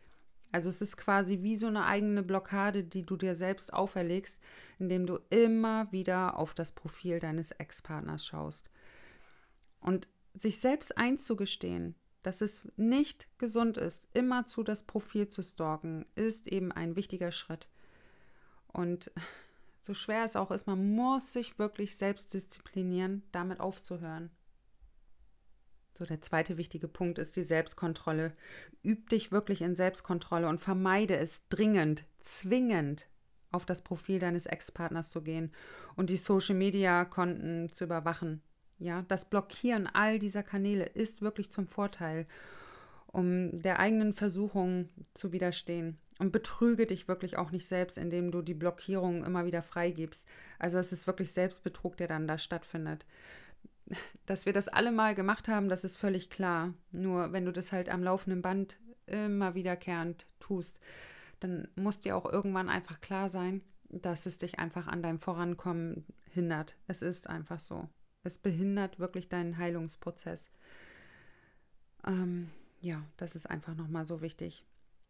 Also 0.51 0.69
es 0.69 0.81
ist 0.81 0.97
quasi 0.97 1.41
wie 1.41 1.57
so 1.57 1.67
eine 1.67 1.85
eigene 1.85 2.21
Blockade, 2.21 2.83
die 2.83 3.05
du 3.05 3.17
dir 3.17 3.35
selbst 3.35 3.73
auferlegst, 3.73 4.39
indem 4.77 5.07
du 5.07 5.19
immer 5.29 5.91
wieder 5.91 6.37
auf 6.37 6.53
das 6.53 6.71
Profil 6.71 7.19
deines 7.19 7.51
Ex-Partners 7.51 8.25
schaust. 8.25 8.69
Und 9.81 10.07
sich 10.35 10.59
selbst 10.59 10.97
einzugestehen, 10.97 11.95
dass 12.23 12.41
es 12.41 12.67
nicht 12.77 13.27
gesund 13.37 13.77
ist, 13.77 14.07
immerzu 14.13 14.63
das 14.63 14.83
Profil 14.83 15.29
zu 15.29 15.43
stalken, 15.43 16.05
ist 16.15 16.47
eben 16.47 16.71
ein 16.71 16.95
wichtiger 16.95 17.31
Schritt. 17.31 17.67
Und 18.67 19.11
so 19.81 19.93
schwer 19.93 20.23
es 20.23 20.35
auch 20.35 20.49
ist, 20.49 20.65
man 20.65 20.95
muss 20.95 21.33
sich 21.33 21.59
wirklich 21.59 21.97
selbst 21.97 22.33
disziplinieren, 22.33 23.23
damit 23.31 23.59
aufzuhören. 23.59 24.31
So, 25.97 26.05
der 26.05 26.21
zweite 26.21 26.57
wichtige 26.57 26.87
Punkt 26.87 27.19
ist 27.19 27.35
die 27.35 27.43
Selbstkontrolle. 27.43 28.33
Üb 28.83 29.09
dich 29.09 29.31
wirklich 29.31 29.61
in 29.61 29.75
Selbstkontrolle 29.75 30.47
und 30.47 30.59
vermeide 30.59 31.17
es 31.17 31.41
dringend, 31.49 32.05
zwingend 32.19 33.07
auf 33.51 33.65
das 33.65 33.81
Profil 33.83 34.17
deines 34.17 34.47
Ex-Partners 34.47 35.11
zu 35.11 35.21
gehen 35.21 35.51
und 35.95 36.09
die 36.09 36.17
Social-Media-Konten 36.17 37.71
zu 37.73 37.83
überwachen. 37.83 38.41
Ja, 38.83 39.05
das 39.07 39.23
Blockieren 39.23 39.87
all 39.87 40.19
dieser 40.19 40.43
Kanäle 40.43 40.83
ist 40.83 41.21
wirklich 41.21 41.49
zum 41.49 41.67
Vorteil, 41.67 42.27
um 43.07 43.61
der 43.61 43.79
eigenen 43.79 44.13
Versuchung 44.13 44.89
zu 45.13 45.31
widerstehen. 45.31 45.97
Und 46.19 46.33
betrüge 46.33 46.85
dich 46.85 47.07
wirklich 47.07 47.37
auch 47.37 47.51
nicht 47.51 47.65
selbst, 47.65 47.97
indem 47.97 48.29
du 48.29 48.41
die 48.41 48.53
Blockierung 48.53 49.23
immer 49.23 49.45
wieder 49.45 49.63
freigibst. 49.63 50.27
Also 50.59 50.79
es 50.79 50.91
ist 50.91 51.07
wirklich 51.07 51.31
Selbstbetrug, 51.31 51.95
der 51.95 52.09
dann 52.09 52.27
da 52.27 52.37
stattfindet. 52.37 53.05
Dass 54.25 54.45
wir 54.45 54.51
das 54.51 54.67
alle 54.67 54.91
mal 54.91 55.15
gemacht 55.15 55.47
haben, 55.47 55.69
das 55.69 55.85
ist 55.85 55.95
völlig 55.95 56.29
klar. 56.29 56.73
Nur 56.91 57.31
wenn 57.31 57.45
du 57.45 57.53
das 57.53 57.71
halt 57.71 57.87
am 57.87 58.03
laufenden 58.03 58.41
Band 58.41 58.77
immer 59.07 59.55
wiederkehrend 59.55 60.27
tust, 60.41 60.81
dann 61.39 61.69
muss 61.75 62.01
dir 62.01 62.17
auch 62.17 62.25
irgendwann 62.25 62.67
einfach 62.67 62.99
klar 62.99 63.29
sein, 63.29 63.61
dass 63.87 64.25
es 64.25 64.39
dich 64.39 64.59
einfach 64.59 64.87
an 64.87 65.01
deinem 65.01 65.19
Vorankommen 65.19 66.05
hindert. 66.29 66.75
Es 66.87 67.01
ist 67.01 67.29
einfach 67.29 67.61
so. 67.61 67.87
Es 68.23 68.37
behindert 68.37 68.99
wirklich 68.99 69.29
deinen 69.29 69.57
Heilungsprozess. 69.57 70.49
Ähm, 72.05 72.49
ja, 72.81 73.03
das 73.17 73.35
ist 73.35 73.49
einfach 73.49 73.75
nochmal 73.75 74.05
so 74.05 74.21
wichtig. 74.21 74.65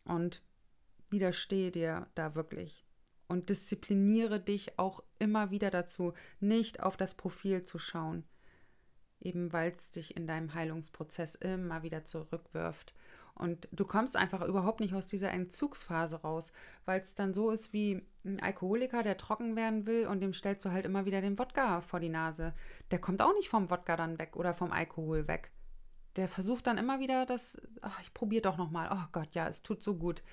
Und 0.06 0.42
widerstehe 1.10 1.72
dir 1.72 2.08
da 2.16 2.36
wirklich. 2.36 2.86
Und 3.28 3.50
diszipliniere 3.50 4.40
dich 4.40 4.78
auch 4.78 5.04
immer 5.20 5.52
wieder 5.52 5.72
dazu, 5.72 6.14
nicht 6.40 6.82
auf 6.82 6.98
das 6.98 7.14
Profil 7.14 7.64
zu 7.64 7.80
schauen. 7.80 8.24
Eben 9.22 9.54
weil 9.54 9.72
es 9.72 9.92
dich 9.92 10.18
in 10.18 10.28
deinem 10.28 10.54
Heilungsprozess 10.54 11.36
immer 11.36 11.84
wieder 11.84 12.04
zurückwirft 12.04 12.94
und 13.36 13.68
du 13.72 13.86
kommst 13.86 14.16
einfach 14.16 14.42
überhaupt 14.42 14.80
nicht 14.80 14.94
aus 14.94 15.08
dieser 15.08 15.32
Entzugsphase 15.32 16.22
raus, 16.22 16.54
weil 16.86 17.02
es 17.02 17.16
dann 17.16 17.34
so 17.34 17.50
ist 17.50 17.74
wie 17.74 18.06
ein 18.24 18.40
Alkoholiker, 18.40 19.02
der 19.02 19.18
trocken 19.18 19.56
werden 19.56 19.88
will 19.88 20.08
und 20.08 20.22
dem 20.22 20.34
stellst 20.34 20.64
du 20.66 20.72
halt 20.72 20.86
immer 20.86 21.06
wieder 21.06 21.22
den 21.22 21.40
Wodka 21.40 21.82
vor 21.82 22.00
die 22.00 22.10
Nase. 22.10 22.54
Der 22.92 23.00
kommt 23.00 23.22
auch 23.22 23.34
nicht 23.34 23.50
vom 23.50 23.70
Wodka 23.72 23.98
dann 23.98 24.20
weg 24.20 24.36
oder 24.36 24.54
vom 24.54 24.72
Alkohol 24.72 25.28
weg. 25.28 25.52
Der 26.16 26.30
versucht 26.30 26.68
dann 26.68 26.78
immer 26.78 27.00
wieder 27.00 27.26
das, 27.26 27.60
ach, 27.82 28.00
ich 28.02 28.14
probiere 28.14 28.44
doch 28.44 28.58
nochmal. 28.58 28.90
Oh 28.92 29.08
Gott, 29.12 29.34
ja, 29.34 29.48
es 29.48 29.64
tut 29.64 29.84
so 29.84 29.96
gut. 29.96 30.24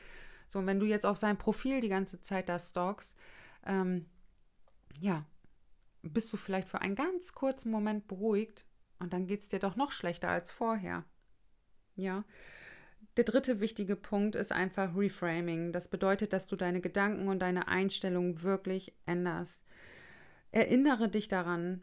So, 0.51 0.59
und 0.59 0.67
wenn 0.67 0.81
du 0.81 0.87
jetzt 0.87 1.07
auf 1.07 1.17
sein 1.17 1.39
Profil 1.39 1.81
die 1.81 1.89
ganze 1.89 2.21
Zeit 2.21 2.51
da 2.51 2.59
stalkst, 2.59 3.17
ähm, 3.65 4.07
ja, 4.99 5.25
bist 6.03 6.33
du 6.33 6.37
vielleicht 6.37 6.69
für 6.69 6.83
einen 6.83 6.97
ganz 6.97 7.33
kurzen 7.33 7.71
Moment 7.71 8.09
beruhigt 8.09 8.67
und 8.99 9.15
dann 9.15 9.27
geht 9.27 9.43
es 9.43 9.49
dir 9.49 9.59
doch 9.59 9.77
noch 9.77 9.93
schlechter 9.93 10.29
als 10.29 10.51
vorher. 10.51 11.05
Ja, 11.97 12.25
der 13.17 13.25
dritte 13.25 13.61
wichtige 13.61 13.97
Punkt 13.97 14.37
ist 14.37 14.53
einfach 14.53 14.97
Reframing. 14.97 15.73
Das 15.73 15.89
bedeutet, 15.89 16.33
dass 16.33 16.47
du 16.47 16.57
deine 16.57 16.81
Gedanken 16.81 17.29
und 17.29 17.41
deine 17.41 17.69
Einstellung 17.69 18.43
wirklich 18.43 18.95
änderst. 19.07 19.65
Erinnere 20.53 21.09
dich 21.09 21.29
daran, 21.29 21.83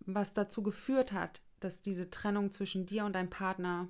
was 0.00 0.34
dazu 0.34 0.62
geführt 0.62 1.12
hat, 1.12 1.42
dass 1.60 1.82
diese 1.82 2.10
Trennung 2.10 2.50
zwischen 2.50 2.86
dir 2.86 3.04
und 3.04 3.14
deinem 3.14 3.30
Partner 3.30 3.88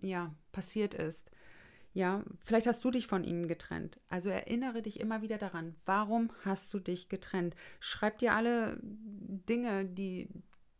ja 0.00 0.34
passiert 0.52 0.94
ist. 0.94 1.30
Ja, 1.92 2.24
vielleicht 2.44 2.66
hast 2.66 2.84
du 2.84 2.90
dich 2.90 3.06
von 3.06 3.22
ihm 3.22 3.46
getrennt. 3.46 4.00
Also 4.08 4.28
erinnere 4.28 4.82
dich 4.82 4.98
immer 4.98 5.22
wieder 5.22 5.38
daran, 5.38 5.76
warum 5.86 6.32
hast 6.44 6.74
du 6.74 6.80
dich 6.80 7.08
getrennt? 7.08 7.54
Schreib 7.78 8.18
dir 8.18 8.34
alle 8.34 8.78
Dinge, 8.82 9.84
die 9.84 10.28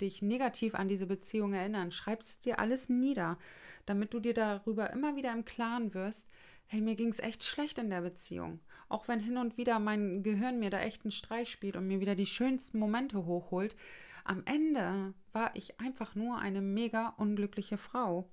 dich 0.01 0.23
negativ 0.23 0.75
an 0.75 0.89
diese 0.89 1.07
Beziehung 1.07 1.53
erinnern. 1.53 1.93
Schreib 1.93 2.21
es 2.21 2.41
dir 2.41 2.59
alles 2.59 2.89
nieder 2.89 3.39
damit 3.87 4.15
du 4.15 4.21
dir 4.21 4.35
darüber 4.35 4.91
immer 4.91 5.17
wieder 5.17 5.33
im 5.33 5.45
Klaren 5.45 5.95
wirst, 5.95 6.27
hey, 6.67 6.81
mir 6.81 6.97
ging 6.97 7.09
es 7.09 7.19
echt 7.19 7.45
schlecht 7.45 7.79
in 7.79 7.91
der 7.91 8.01
Beziehung. 8.01 8.61
Auch 8.89 9.09
wenn 9.09 9.21
hin 9.21 9.37
und 9.37 9.57
wieder 9.57 9.79
mein 9.79 10.23
Gehirn 10.23 10.59
mir 10.59 10.71
da 10.71 10.81
echt 10.81 11.05
einen 11.05 11.13
Streich 11.13 11.51
spielt 11.51 11.77
und 11.77 11.87
mir 11.87 12.01
wieder 12.01 12.15
die 12.15 12.27
schönsten 12.27 12.79
Momente 12.79 13.27
hochholt, 13.27 13.77
am 14.25 14.43
Ende 14.47 15.13
war 15.33 15.55
ich 15.55 15.81
einfach 15.81 16.15
nur 16.15 16.39
eine 16.39 16.63
mega 16.63 17.09
unglückliche 17.19 17.79
Frau. 17.79 18.31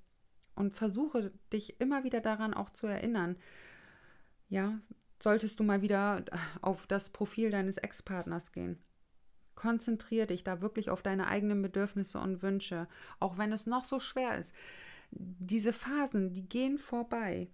Und 0.56 0.76
versuche 0.76 1.32
dich 1.52 1.80
immer 1.80 2.04
wieder 2.04 2.22
daran 2.22 2.54
auch 2.54 2.70
zu 2.70 2.88
erinnern. 2.88 3.38
Ja, 4.50 4.80
solltest 5.22 5.60
du 5.60 5.64
mal 5.64 5.82
wieder 5.82 6.26
auf 6.62 6.88
das 6.88 7.10
Profil 7.10 7.52
deines 7.52 7.78
Ex-Partners 7.78 8.52
gehen. 8.52 8.78
Konzentriere 9.56 10.28
dich 10.28 10.44
da 10.44 10.62
wirklich 10.62 10.90
auf 10.90 11.02
deine 11.02 11.28
eigenen 11.28 11.62
Bedürfnisse 11.62 12.20
und 12.20 12.42
Wünsche, 12.42 12.88
auch 13.20 13.38
wenn 13.38 13.52
es 13.52 13.66
noch 13.66 13.86
so 13.86 14.00
schwer 14.00 14.38
ist 14.38 14.56
diese 15.12 15.74
Phasen, 15.74 16.34
die 16.34 16.48
gehen 16.48 16.78
vorbei. 16.78 17.50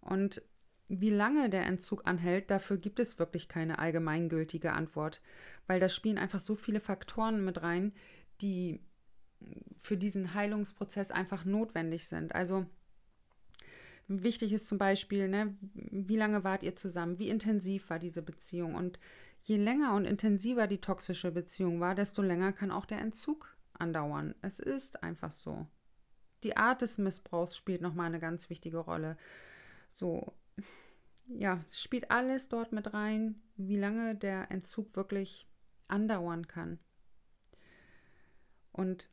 Und 0.00 0.42
wie 0.88 1.10
lange 1.10 1.50
der 1.50 1.66
Entzug 1.66 2.06
anhält, 2.06 2.50
dafür 2.50 2.76
gibt 2.76 3.00
es 3.00 3.18
wirklich 3.18 3.48
keine 3.48 3.78
allgemeingültige 3.78 4.72
Antwort, 4.72 5.22
weil 5.66 5.80
da 5.80 5.88
spielen 5.88 6.18
einfach 6.18 6.40
so 6.40 6.54
viele 6.54 6.80
Faktoren 6.80 7.44
mit 7.44 7.62
rein, 7.62 7.92
die 8.40 8.80
für 9.78 9.96
diesen 9.96 10.34
Heilungsprozess 10.34 11.10
einfach 11.10 11.44
notwendig 11.44 12.06
sind. 12.06 12.34
Also 12.34 12.66
Wichtig 14.08 14.52
ist 14.52 14.68
zum 14.68 14.78
Beispiel, 14.78 15.28
ne, 15.28 15.56
wie 15.74 16.16
lange 16.16 16.44
wart 16.44 16.62
ihr 16.62 16.76
zusammen? 16.76 17.18
Wie 17.18 17.28
intensiv 17.28 17.90
war 17.90 17.98
diese 17.98 18.22
Beziehung? 18.22 18.76
Und 18.76 19.00
je 19.42 19.56
länger 19.56 19.94
und 19.94 20.04
intensiver 20.04 20.68
die 20.68 20.80
toxische 20.80 21.32
Beziehung 21.32 21.80
war, 21.80 21.96
desto 21.96 22.22
länger 22.22 22.52
kann 22.52 22.70
auch 22.70 22.86
der 22.86 23.00
Entzug 23.00 23.56
andauern. 23.74 24.34
Es 24.42 24.60
ist 24.60 25.02
einfach 25.02 25.32
so. 25.32 25.66
Die 26.42 26.56
Art 26.56 26.82
des 26.82 26.98
Missbrauchs 26.98 27.56
spielt 27.56 27.80
nochmal 27.80 28.06
eine 28.06 28.20
ganz 28.20 28.50
wichtige 28.50 28.78
Rolle. 28.78 29.16
So, 29.90 30.34
ja, 31.28 31.64
spielt 31.70 32.10
alles 32.10 32.48
dort 32.48 32.72
mit 32.72 32.92
rein, 32.92 33.40
wie 33.56 33.76
lange 33.76 34.14
der 34.14 34.50
Entzug 34.50 34.94
wirklich 34.96 35.48
andauern 35.88 36.46
kann. 36.46 36.78
Und 38.72 39.08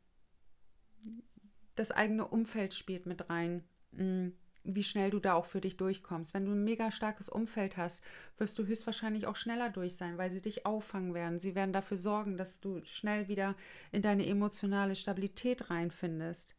das 1.74 1.90
eigene 1.90 2.28
Umfeld 2.28 2.74
spielt 2.74 3.06
mit 3.06 3.30
rein, 3.30 3.64
mm, 3.92 4.28
wie 4.64 4.84
schnell 4.84 5.10
du 5.10 5.20
da 5.20 5.34
auch 5.34 5.46
für 5.46 5.60
dich 5.60 5.76
durchkommst. 5.76 6.32
Wenn 6.32 6.46
du 6.46 6.52
ein 6.52 6.64
mega 6.64 6.90
starkes 6.90 7.28
Umfeld 7.28 7.76
hast, 7.76 8.02
wirst 8.38 8.58
du 8.58 8.66
höchstwahrscheinlich 8.66 9.26
auch 9.26 9.36
schneller 9.36 9.70
durch 9.70 9.96
sein, 9.96 10.16
weil 10.16 10.30
sie 10.30 10.40
dich 10.40 10.64
auffangen 10.64 11.12
werden. 11.14 11.38
Sie 11.38 11.54
werden 11.54 11.72
dafür 11.72 11.98
sorgen, 11.98 12.36
dass 12.36 12.60
du 12.60 12.82
schnell 12.84 13.28
wieder 13.28 13.56
in 13.92 14.02
deine 14.02 14.26
emotionale 14.26 14.96
Stabilität 14.96 15.70
reinfindest. 15.70 16.54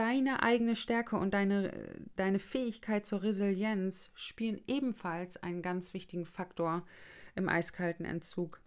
Deine 0.00 0.42
eigene 0.42 0.76
Stärke 0.76 1.18
und 1.18 1.34
deine, 1.34 1.74
deine 2.16 2.38
Fähigkeit 2.38 3.04
zur 3.04 3.22
Resilienz 3.22 4.10
spielen 4.14 4.58
ebenfalls 4.66 5.36
einen 5.42 5.60
ganz 5.60 5.92
wichtigen 5.92 6.24
Faktor 6.24 6.86
im 7.34 7.50
eiskalten 7.50 8.06
Entzug. 8.06 8.62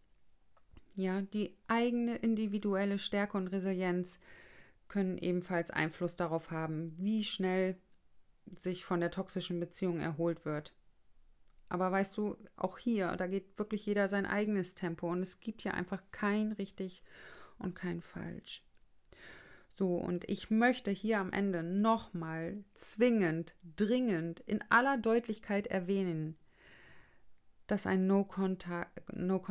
Ja, 0.93 1.23
die 1.23 1.57
eigene 1.67 2.17
individuelle 2.17 2.99
Stärke 2.99 3.35
und 3.35 3.47
Resilienz 3.47 4.19
können 4.89 5.17
ebenfalls 5.17 5.71
Einfluss 5.71 6.15
darauf 6.15 6.51
haben, 6.51 6.93
wie 6.99 7.23
schnell 7.23 7.77
sich 8.55 8.85
von 8.85 8.99
der 8.99 9.09
toxischen 9.09 9.59
Beziehung 9.59 10.01
erholt 10.01 10.45
wird. 10.45 10.75
Aber 11.67 11.91
weißt 11.91 12.15
du, 12.15 12.37
auch 12.57 12.77
hier, 12.77 13.15
da 13.15 13.25
geht 13.25 13.57
wirklich 13.57 13.87
jeder 13.87 14.07
sein 14.07 14.27
eigenes 14.27 14.75
Tempo 14.75 15.09
und 15.09 15.23
es 15.23 15.39
gibt 15.39 15.63
hier 15.63 15.73
einfach 15.73 16.03
kein 16.11 16.51
richtig 16.51 17.01
und 17.57 17.73
kein 17.73 18.01
falsch. 18.01 18.63
So, 19.75 19.95
und 19.95 20.29
ich 20.29 20.51
möchte 20.51 20.91
hier 20.91 21.19
am 21.19 21.33
Ende 21.33 21.63
nochmal 21.63 22.63
zwingend, 22.75 23.55
dringend, 23.75 24.39
in 24.41 24.63
aller 24.69 24.97
Deutlichkeit 24.97 25.65
erwähnen, 25.65 26.37
dass 27.65 27.87
ein 27.87 28.05
No-Contact 28.05 29.09
no 29.15 29.43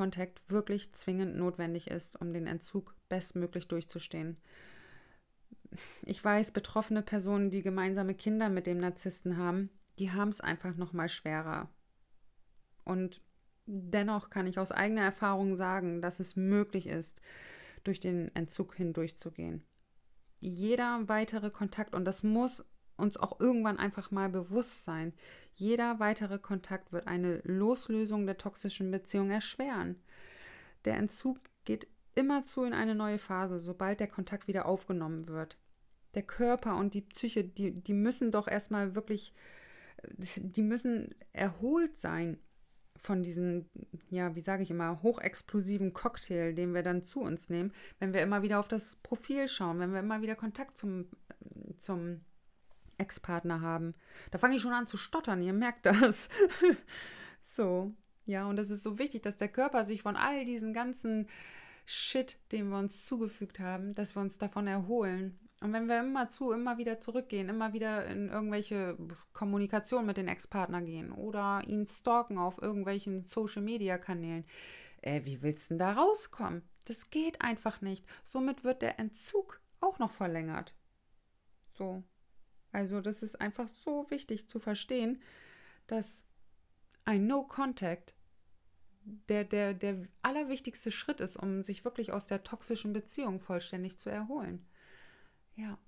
wirklich 0.48 0.92
zwingend 0.92 1.36
notwendig 1.36 1.90
ist, 1.90 2.20
um 2.20 2.32
den 2.32 2.46
Entzug 2.46 2.94
bestmöglich 3.08 3.66
durchzustehen. 3.66 4.36
Ich 6.04 6.22
weiß, 6.22 6.52
betroffene 6.52 7.02
Personen, 7.02 7.50
die 7.50 7.62
gemeinsame 7.62 8.14
Kinder 8.14 8.48
mit 8.48 8.68
dem 8.68 8.78
Narzissten 8.78 9.38
haben, 9.38 9.70
die 9.98 10.12
haben 10.12 10.28
es 10.28 10.40
einfach 10.40 10.76
nochmal 10.76 11.08
schwerer. 11.08 11.68
Und 12.84 13.22
dennoch 13.66 14.30
kann 14.30 14.46
ich 14.46 14.60
aus 14.60 14.70
eigener 14.70 15.02
Erfahrung 15.02 15.56
sagen, 15.56 16.00
dass 16.00 16.20
es 16.20 16.36
möglich 16.36 16.86
ist, 16.86 17.20
durch 17.82 17.98
den 17.98 18.32
Entzug 18.36 18.76
hindurchzugehen 18.76 19.64
jeder 20.42 21.08
weitere 21.08 21.50
Kontakt, 21.50 21.94
und 21.94 22.04
das 22.04 22.22
muss 22.22 22.64
uns 22.96 23.16
auch 23.16 23.40
irgendwann 23.40 23.78
einfach 23.78 24.10
mal 24.10 24.28
bewusst 24.28 24.84
sein, 24.84 25.14
jeder 25.54 26.00
weitere 26.00 26.38
Kontakt 26.38 26.92
wird 26.92 27.06
eine 27.06 27.40
Loslösung 27.44 28.26
der 28.26 28.38
toxischen 28.38 28.90
Beziehung 28.90 29.30
erschweren. 29.30 29.96
Der 30.84 30.96
Entzug 30.96 31.38
geht 31.64 31.86
immerzu 32.14 32.64
in 32.64 32.74
eine 32.74 32.94
neue 32.94 33.18
Phase, 33.18 33.60
sobald 33.60 34.00
der 34.00 34.08
Kontakt 34.08 34.48
wieder 34.48 34.66
aufgenommen 34.66 35.28
wird. 35.28 35.58
Der 36.14 36.22
Körper 36.22 36.76
und 36.76 36.94
die 36.94 37.02
Psyche, 37.02 37.44
die, 37.44 37.72
die 37.72 37.94
müssen 37.94 38.32
doch 38.32 38.48
erstmal 38.48 38.94
wirklich, 38.94 39.32
die 40.18 40.62
müssen 40.62 41.14
erholt 41.32 41.98
sein 41.98 42.38
von 43.02 43.22
diesem, 43.22 43.66
ja, 44.10 44.34
wie 44.36 44.40
sage 44.40 44.62
ich 44.62 44.70
immer, 44.70 45.02
hochexplosiven 45.02 45.92
Cocktail, 45.92 46.54
den 46.54 46.72
wir 46.72 46.82
dann 46.82 47.02
zu 47.02 47.20
uns 47.20 47.50
nehmen, 47.50 47.72
wenn 47.98 48.12
wir 48.12 48.22
immer 48.22 48.42
wieder 48.42 48.60
auf 48.60 48.68
das 48.68 48.96
Profil 48.96 49.48
schauen, 49.48 49.80
wenn 49.80 49.92
wir 49.92 50.00
immer 50.00 50.22
wieder 50.22 50.36
Kontakt 50.36 50.78
zum, 50.78 51.06
zum 51.78 52.20
Ex-Partner 52.98 53.60
haben. 53.60 53.94
Da 54.30 54.38
fange 54.38 54.56
ich 54.56 54.62
schon 54.62 54.72
an 54.72 54.86
zu 54.86 54.96
stottern, 54.96 55.42
ihr 55.42 55.52
merkt 55.52 55.86
das. 55.86 56.28
so, 57.42 57.92
ja, 58.24 58.46
und 58.46 58.58
es 58.58 58.70
ist 58.70 58.84
so 58.84 58.98
wichtig, 58.98 59.22
dass 59.22 59.36
der 59.36 59.48
Körper 59.48 59.84
sich 59.84 60.02
von 60.02 60.16
all 60.16 60.44
diesen 60.44 60.72
ganzen 60.72 61.28
Shit, 61.84 62.38
den 62.52 62.68
wir 62.68 62.78
uns 62.78 63.04
zugefügt 63.04 63.58
haben, 63.58 63.96
dass 63.96 64.14
wir 64.14 64.22
uns 64.22 64.38
davon 64.38 64.68
erholen 64.68 65.38
und 65.62 65.72
wenn 65.72 65.86
wir 65.86 66.00
immer 66.00 66.28
zu, 66.28 66.52
immer 66.52 66.76
wieder 66.76 66.98
zurückgehen, 66.98 67.48
immer 67.48 67.72
wieder 67.72 68.06
in 68.06 68.28
irgendwelche 68.28 68.98
Kommunikation 69.32 70.04
mit 70.04 70.16
den 70.16 70.28
Ex-Partner 70.28 70.82
gehen 70.82 71.12
oder 71.12 71.62
ihn 71.66 71.86
stalken 71.86 72.36
auf 72.36 72.60
irgendwelchen 72.60 73.22
Social-Media-Kanälen, 73.22 74.44
äh, 75.02 75.24
wie 75.24 75.40
willst 75.42 75.70
du 75.70 75.74
denn 75.74 75.78
da 75.78 75.92
rauskommen? 75.92 76.62
Das 76.86 77.10
geht 77.10 77.40
einfach 77.42 77.80
nicht. 77.80 78.04
Somit 78.24 78.64
wird 78.64 78.82
der 78.82 78.98
Entzug 78.98 79.60
auch 79.80 79.98
noch 79.98 80.10
verlängert. 80.10 80.74
So. 81.70 82.02
Also, 82.72 83.00
das 83.00 83.22
ist 83.22 83.40
einfach 83.40 83.68
so 83.68 84.10
wichtig 84.10 84.48
zu 84.48 84.58
verstehen, 84.58 85.22
dass 85.86 86.26
ein 87.04 87.26
No-Contact 87.26 88.14
der, 89.04 89.44
der, 89.44 89.74
der 89.74 90.08
allerwichtigste 90.22 90.90
Schritt 90.90 91.20
ist, 91.20 91.36
um 91.36 91.62
sich 91.62 91.84
wirklich 91.84 92.12
aus 92.12 92.26
der 92.26 92.42
toxischen 92.42 92.92
Beziehung 92.92 93.40
vollständig 93.40 93.98
zu 93.98 94.10
erholen. 94.10 94.66
Ja, 95.62 95.78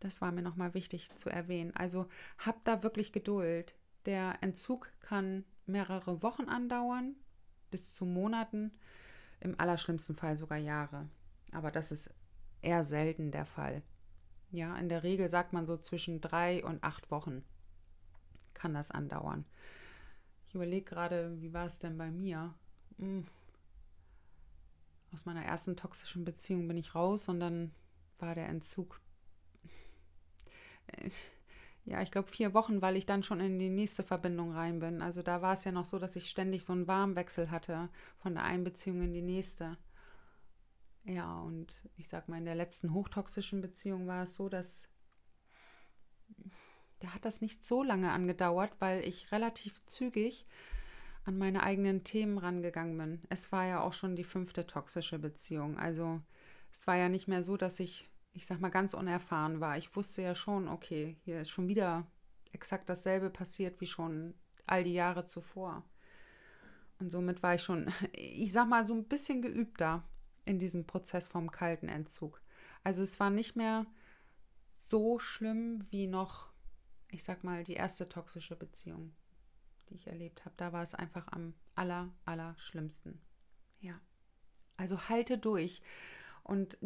das 0.00 0.20
war 0.20 0.32
mir 0.32 0.42
nochmal 0.42 0.74
wichtig 0.74 1.14
zu 1.16 1.30
erwähnen. 1.30 1.74
Also 1.74 2.08
habt 2.38 2.68
da 2.68 2.82
wirklich 2.82 3.10
Geduld. 3.10 3.74
Der 4.04 4.36
Entzug 4.42 4.92
kann 5.00 5.44
mehrere 5.64 6.22
Wochen 6.22 6.50
andauern, 6.50 7.16
bis 7.70 7.94
zu 7.94 8.04
Monaten, 8.04 8.70
im 9.40 9.58
allerschlimmsten 9.58 10.14
Fall 10.14 10.36
sogar 10.36 10.58
Jahre. 10.58 11.08
Aber 11.52 11.70
das 11.70 11.90
ist 11.90 12.12
eher 12.60 12.84
selten 12.84 13.30
der 13.30 13.46
Fall. 13.46 13.82
Ja, 14.50 14.76
in 14.76 14.90
der 14.90 15.02
Regel 15.02 15.30
sagt 15.30 15.54
man 15.54 15.66
so 15.66 15.78
zwischen 15.78 16.20
drei 16.20 16.62
und 16.62 16.84
acht 16.84 17.10
Wochen 17.10 17.42
kann 18.52 18.74
das 18.74 18.90
andauern. 18.90 19.46
Ich 20.48 20.54
überlege 20.54 20.84
gerade, 20.84 21.40
wie 21.40 21.54
war 21.54 21.66
es 21.66 21.78
denn 21.78 21.96
bei 21.96 22.10
mir? 22.10 22.54
Hm. 22.98 23.24
Aus 25.12 25.24
meiner 25.24 25.44
ersten 25.44 25.76
toxischen 25.76 26.24
Beziehung 26.24 26.68
bin 26.68 26.76
ich 26.76 26.94
raus 26.94 27.28
und 27.28 27.40
dann 27.40 27.72
war 28.18 28.34
der 28.34 28.48
Entzug 28.48 29.00
ja, 31.84 32.00
ich 32.00 32.10
glaube, 32.10 32.28
vier 32.28 32.54
Wochen, 32.54 32.80
weil 32.80 32.96
ich 32.96 33.06
dann 33.06 33.22
schon 33.22 33.40
in 33.40 33.58
die 33.58 33.70
nächste 33.70 34.02
Verbindung 34.02 34.52
rein 34.52 34.78
bin. 34.78 35.02
Also 35.02 35.22
da 35.22 35.42
war 35.42 35.54
es 35.54 35.64
ja 35.64 35.72
noch 35.72 35.84
so, 35.84 35.98
dass 35.98 36.16
ich 36.16 36.30
ständig 36.30 36.64
so 36.64 36.72
einen 36.72 36.88
Warmwechsel 36.88 37.50
hatte 37.50 37.90
von 38.16 38.34
der 38.34 38.44
einen 38.44 38.64
Beziehung 38.64 39.02
in 39.02 39.12
die 39.12 39.22
nächste. 39.22 39.76
Ja, 41.04 41.40
und 41.40 41.88
ich 41.96 42.08
sag 42.08 42.28
mal, 42.28 42.38
in 42.38 42.46
der 42.46 42.54
letzten 42.54 42.94
hochtoxischen 42.94 43.60
Beziehung 43.60 44.06
war 44.06 44.22
es 44.22 44.34
so, 44.34 44.48
dass 44.48 44.88
da 47.00 47.08
hat 47.12 47.26
das 47.26 47.42
nicht 47.42 47.66
so 47.66 47.82
lange 47.82 48.10
angedauert, 48.10 48.72
weil 48.78 49.06
ich 49.06 49.30
relativ 49.30 49.84
zügig 49.84 50.46
an 51.24 51.36
meine 51.36 51.62
eigenen 51.62 52.04
Themen 52.04 52.38
rangegangen 52.38 52.96
bin. 52.96 53.22
Es 53.28 53.52
war 53.52 53.66
ja 53.66 53.82
auch 53.82 53.92
schon 53.92 54.16
die 54.16 54.24
fünfte 54.24 54.66
toxische 54.66 55.18
Beziehung. 55.18 55.78
Also 55.78 56.22
es 56.72 56.86
war 56.86 56.96
ja 56.96 57.10
nicht 57.10 57.28
mehr 57.28 57.42
so, 57.42 57.58
dass 57.58 57.80
ich 57.80 58.08
ich 58.34 58.46
sag 58.46 58.60
mal, 58.60 58.68
ganz 58.68 58.94
unerfahren 58.94 59.60
war. 59.60 59.78
Ich 59.78 59.94
wusste 59.96 60.22
ja 60.22 60.34
schon, 60.34 60.68
okay, 60.68 61.16
hier 61.24 61.40
ist 61.40 61.50
schon 61.50 61.68
wieder 61.68 62.06
exakt 62.52 62.88
dasselbe 62.88 63.30
passiert 63.30 63.80
wie 63.80 63.86
schon 63.86 64.34
all 64.66 64.84
die 64.84 64.92
Jahre 64.92 65.26
zuvor. 65.26 65.84
Und 66.98 67.10
somit 67.10 67.42
war 67.42 67.54
ich 67.54 67.62
schon, 67.62 67.90
ich 68.12 68.52
sag 68.52 68.68
mal, 68.68 68.86
so 68.86 68.94
ein 68.94 69.04
bisschen 69.04 69.40
geübter 69.40 70.02
in 70.44 70.58
diesem 70.58 70.86
Prozess 70.86 71.28
vom 71.28 71.50
kalten 71.50 71.88
Entzug. 71.88 72.42
Also 72.82 73.02
es 73.02 73.18
war 73.18 73.30
nicht 73.30 73.56
mehr 73.56 73.86
so 74.72 75.18
schlimm 75.18 75.86
wie 75.90 76.06
noch, 76.06 76.52
ich 77.08 77.24
sag 77.24 77.44
mal, 77.44 77.64
die 77.64 77.74
erste 77.74 78.08
toxische 78.08 78.56
Beziehung, 78.56 79.14
die 79.88 79.94
ich 79.94 80.08
erlebt 80.08 80.44
habe. 80.44 80.54
Da 80.56 80.72
war 80.72 80.82
es 80.82 80.94
einfach 80.94 81.28
am 81.28 81.54
aller, 81.76 82.12
aller 82.24 82.54
schlimmsten. 82.58 83.20
Ja. 83.80 84.00
Also 84.76 85.08
halte 85.08 85.38
durch 85.38 85.82
und 86.42 86.76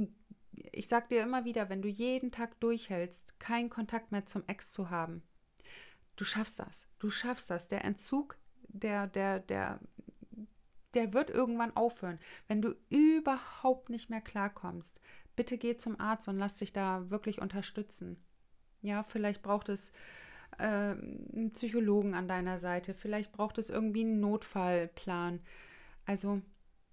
ich 0.52 0.88
sag 0.88 1.08
dir 1.08 1.22
immer 1.22 1.44
wieder, 1.44 1.68
wenn 1.68 1.82
du 1.82 1.88
jeden 1.88 2.32
Tag 2.32 2.58
durchhältst, 2.60 3.38
keinen 3.38 3.70
Kontakt 3.70 4.12
mehr 4.12 4.26
zum 4.26 4.44
Ex 4.46 4.72
zu 4.72 4.90
haben, 4.90 5.22
du 6.16 6.24
schaffst 6.24 6.58
das. 6.58 6.86
Du 6.98 7.10
schaffst 7.10 7.50
das. 7.50 7.68
Der 7.68 7.84
Entzug, 7.84 8.36
der, 8.68 9.06
der, 9.06 9.40
der, 9.40 9.80
der 10.94 11.12
wird 11.12 11.30
irgendwann 11.30 11.76
aufhören. 11.76 12.18
Wenn 12.46 12.62
du 12.62 12.74
überhaupt 12.88 13.90
nicht 13.90 14.10
mehr 14.10 14.20
klarkommst, 14.20 15.00
bitte 15.36 15.58
geh 15.58 15.76
zum 15.76 16.00
Arzt 16.00 16.28
und 16.28 16.38
lass 16.38 16.56
dich 16.56 16.72
da 16.72 17.10
wirklich 17.10 17.40
unterstützen. 17.40 18.22
Ja, 18.82 19.02
vielleicht 19.04 19.42
braucht 19.42 19.68
es 19.68 19.92
äh, 20.58 20.64
einen 20.64 21.52
Psychologen 21.52 22.14
an 22.14 22.28
deiner 22.28 22.58
Seite, 22.58 22.94
vielleicht 22.94 23.32
braucht 23.32 23.58
es 23.58 23.70
irgendwie 23.70 24.02
einen 24.02 24.20
Notfallplan. 24.20 25.40
Also 26.06 26.42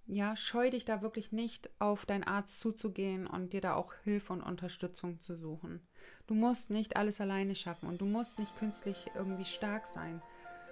ja, 0.07 0.35
scheu 0.35 0.69
dich 0.69 0.85
da 0.85 1.01
wirklich 1.01 1.31
nicht, 1.31 1.69
auf 1.79 2.05
deinen 2.05 2.23
Arzt 2.23 2.59
zuzugehen 2.59 3.25
und 3.25 3.53
dir 3.53 3.61
da 3.61 3.73
auch 3.73 3.93
Hilfe 4.03 4.33
und 4.33 4.41
Unterstützung 4.41 5.19
zu 5.19 5.35
suchen. 5.35 5.81
Du 6.27 6.35
musst 6.35 6.69
nicht 6.69 6.95
alles 6.95 7.19
alleine 7.21 7.55
schaffen 7.55 7.89
und 7.89 8.01
du 8.01 8.05
musst 8.05 8.37
nicht 8.37 8.55
künstlich 8.57 9.07
irgendwie 9.15 9.45
stark 9.45 9.87
sein, 9.87 10.21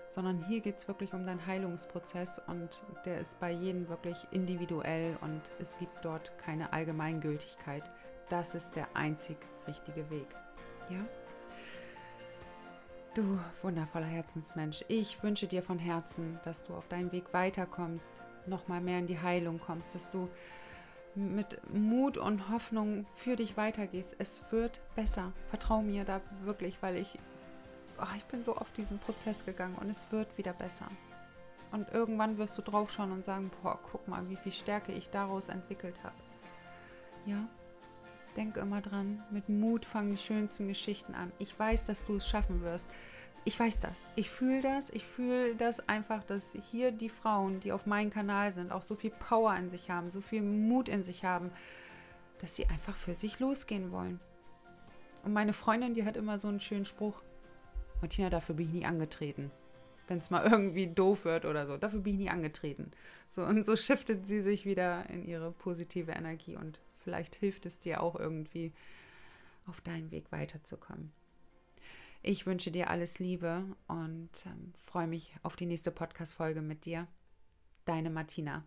sondern 0.07 0.45
hier 0.47 0.59
geht 0.59 0.77
es 0.77 0.87
wirklich 0.87 1.13
um 1.13 1.25
deinen 1.25 1.45
Heilungsprozess 1.47 2.39
und 2.47 2.83
der 3.05 3.19
ist 3.19 3.39
bei 3.39 3.51
jedem 3.51 3.89
wirklich 3.89 4.17
individuell 4.31 5.17
und 5.21 5.41
es 5.59 5.77
gibt 5.79 6.05
dort 6.05 6.37
keine 6.37 6.71
Allgemeingültigkeit. 6.71 7.83
Das 8.29 8.53
ist 8.53 8.75
der 8.75 8.95
einzig 8.95 9.37
richtige 9.67 10.09
Weg. 10.11 10.27
Ja? 10.89 11.03
Du 13.15 13.39
wundervoller 13.61 14.05
Herzensmensch, 14.05 14.83
ich 14.87 15.21
wünsche 15.23 15.47
dir 15.47 15.63
von 15.63 15.79
Herzen, 15.79 16.39
dass 16.43 16.63
du 16.63 16.73
auf 16.73 16.87
deinen 16.87 17.11
Weg 17.11 17.31
weiterkommst, 17.31 18.13
nochmal 18.47 18.82
mehr 18.82 18.99
in 18.99 19.08
die 19.08 19.19
Heilung 19.19 19.60
kommst, 19.60 19.95
dass 19.95 20.10
du 20.10 20.29
mit 21.15 21.60
Mut 21.73 22.17
und 22.17 22.49
Hoffnung 22.49 23.06
für 23.15 23.36
dich 23.36 23.56
weitergehst. 23.56 24.15
Es 24.17 24.41
wird 24.49 24.82
besser. 24.95 25.32
Vertrau 25.49 25.82
mir 25.82 26.06
da 26.06 26.21
wirklich, 26.43 26.82
weil 26.82 26.97
ich, 26.97 27.19
oh, 27.99 28.15
ich 28.17 28.25
bin 28.25 28.43
so 28.43 28.58
oft 28.58 28.75
diesen 28.77 28.99
Prozess 28.99 29.45
gegangen 29.45 29.75
und 29.75 29.89
es 29.89 30.12
wird 30.12 30.38
wieder 30.38 30.53
besser. 30.53 30.88
Und 31.71 31.91
irgendwann 31.91 32.38
wirst 32.38 32.58
du 32.58 32.62
draufschauen 32.62 33.12
und 33.12 33.25
sagen, 33.25 33.51
boah, 33.62 33.79
guck 33.91 34.08
mal, 34.08 34.27
wie 34.29 34.36
viel 34.36 34.51
Stärke 34.51 34.91
ich 34.91 35.10
daraus 35.10 35.49
entwickelt 35.49 35.95
habe. 36.03 36.15
Ja, 37.25 37.47
denk 38.33 38.57
immer 38.57 38.81
dran, 38.81 39.23
mit 39.31 39.49
Mut 39.49 39.85
fangen 39.85 40.11
die 40.11 40.17
schönsten 40.17 40.67
Geschichten 40.67 41.15
an. 41.15 41.31
Ich 41.39 41.57
weiß, 41.57 41.85
dass 41.85 42.05
du 42.05 42.17
es 42.17 42.27
schaffen 42.27 42.61
wirst 42.61 42.89
ich 43.45 43.59
weiß 43.59 43.81
das. 43.81 44.07
Ich 44.15 44.29
fühle 44.29 44.61
das. 44.61 44.89
Ich 44.89 45.05
fühle 45.05 45.55
das 45.55 45.87
einfach, 45.89 46.23
dass 46.23 46.53
hier 46.71 46.91
die 46.91 47.09
Frauen, 47.09 47.59
die 47.59 47.71
auf 47.71 47.85
meinem 47.85 48.09
Kanal 48.09 48.53
sind, 48.53 48.71
auch 48.71 48.83
so 48.83 48.95
viel 48.95 49.11
Power 49.11 49.55
in 49.55 49.69
sich 49.69 49.89
haben, 49.89 50.11
so 50.11 50.21
viel 50.21 50.41
Mut 50.41 50.87
in 50.87 51.03
sich 51.03 51.25
haben, 51.25 51.51
dass 52.39 52.55
sie 52.55 52.67
einfach 52.67 52.95
für 52.95 53.15
sich 53.15 53.39
losgehen 53.39 53.91
wollen. 53.91 54.19
Und 55.23 55.33
meine 55.33 55.53
Freundin, 55.53 55.93
die 55.93 56.05
hat 56.05 56.17
immer 56.17 56.39
so 56.39 56.47
einen 56.47 56.61
schönen 56.61 56.85
Spruch. 56.85 57.21
Martina, 58.01 58.29
dafür 58.29 58.55
bin 58.55 58.67
ich 58.67 58.73
nie 58.73 58.85
angetreten. 58.85 59.51
Wenn 60.07 60.17
es 60.17 60.29
mal 60.29 60.45
irgendwie 60.45 60.87
doof 60.87 61.25
wird 61.25 61.45
oder 61.45 61.65
so, 61.65 61.77
dafür 61.77 61.99
bin 61.99 62.13
ich 62.13 62.19
nie 62.19 62.29
angetreten. 62.29 62.91
So, 63.27 63.43
und 63.43 63.65
so 63.65 63.75
shiftet 63.75 64.25
sie 64.25 64.41
sich 64.41 64.65
wieder 64.65 65.09
in 65.09 65.25
ihre 65.25 65.51
positive 65.51 66.11
Energie 66.11 66.55
und 66.55 66.79
vielleicht 67.03 67.35
hilft 67.35 67.65
es 67.65 67.79
dir 67.79 68.01
auch 68.01 68.15
irgendwie, 68.15 68.73
auf 69.65 69.81
deinem 69.81 70.11
Weg 70.11 70.31
weiterzukommen. 70.31 71.11
Ich 72.21 72.45
wünsche 72.45 72.71
dir 72.71 72.89
alles 72.89 73.19
Liebe 73.19 73.65
und 73.87 74.29
ähm, 74.45 74.73
freue 74.77 75.07
mich 75.07 75.35
auf 75.43 75.55
die 75.55 75.65
nächste 75.65 75.91
Podcast-Folge 75.91 76.61
mit 76.61 76.85
dir. 76.85 77.07
Deine 77.85 78.09
Martina. 78.09 78.63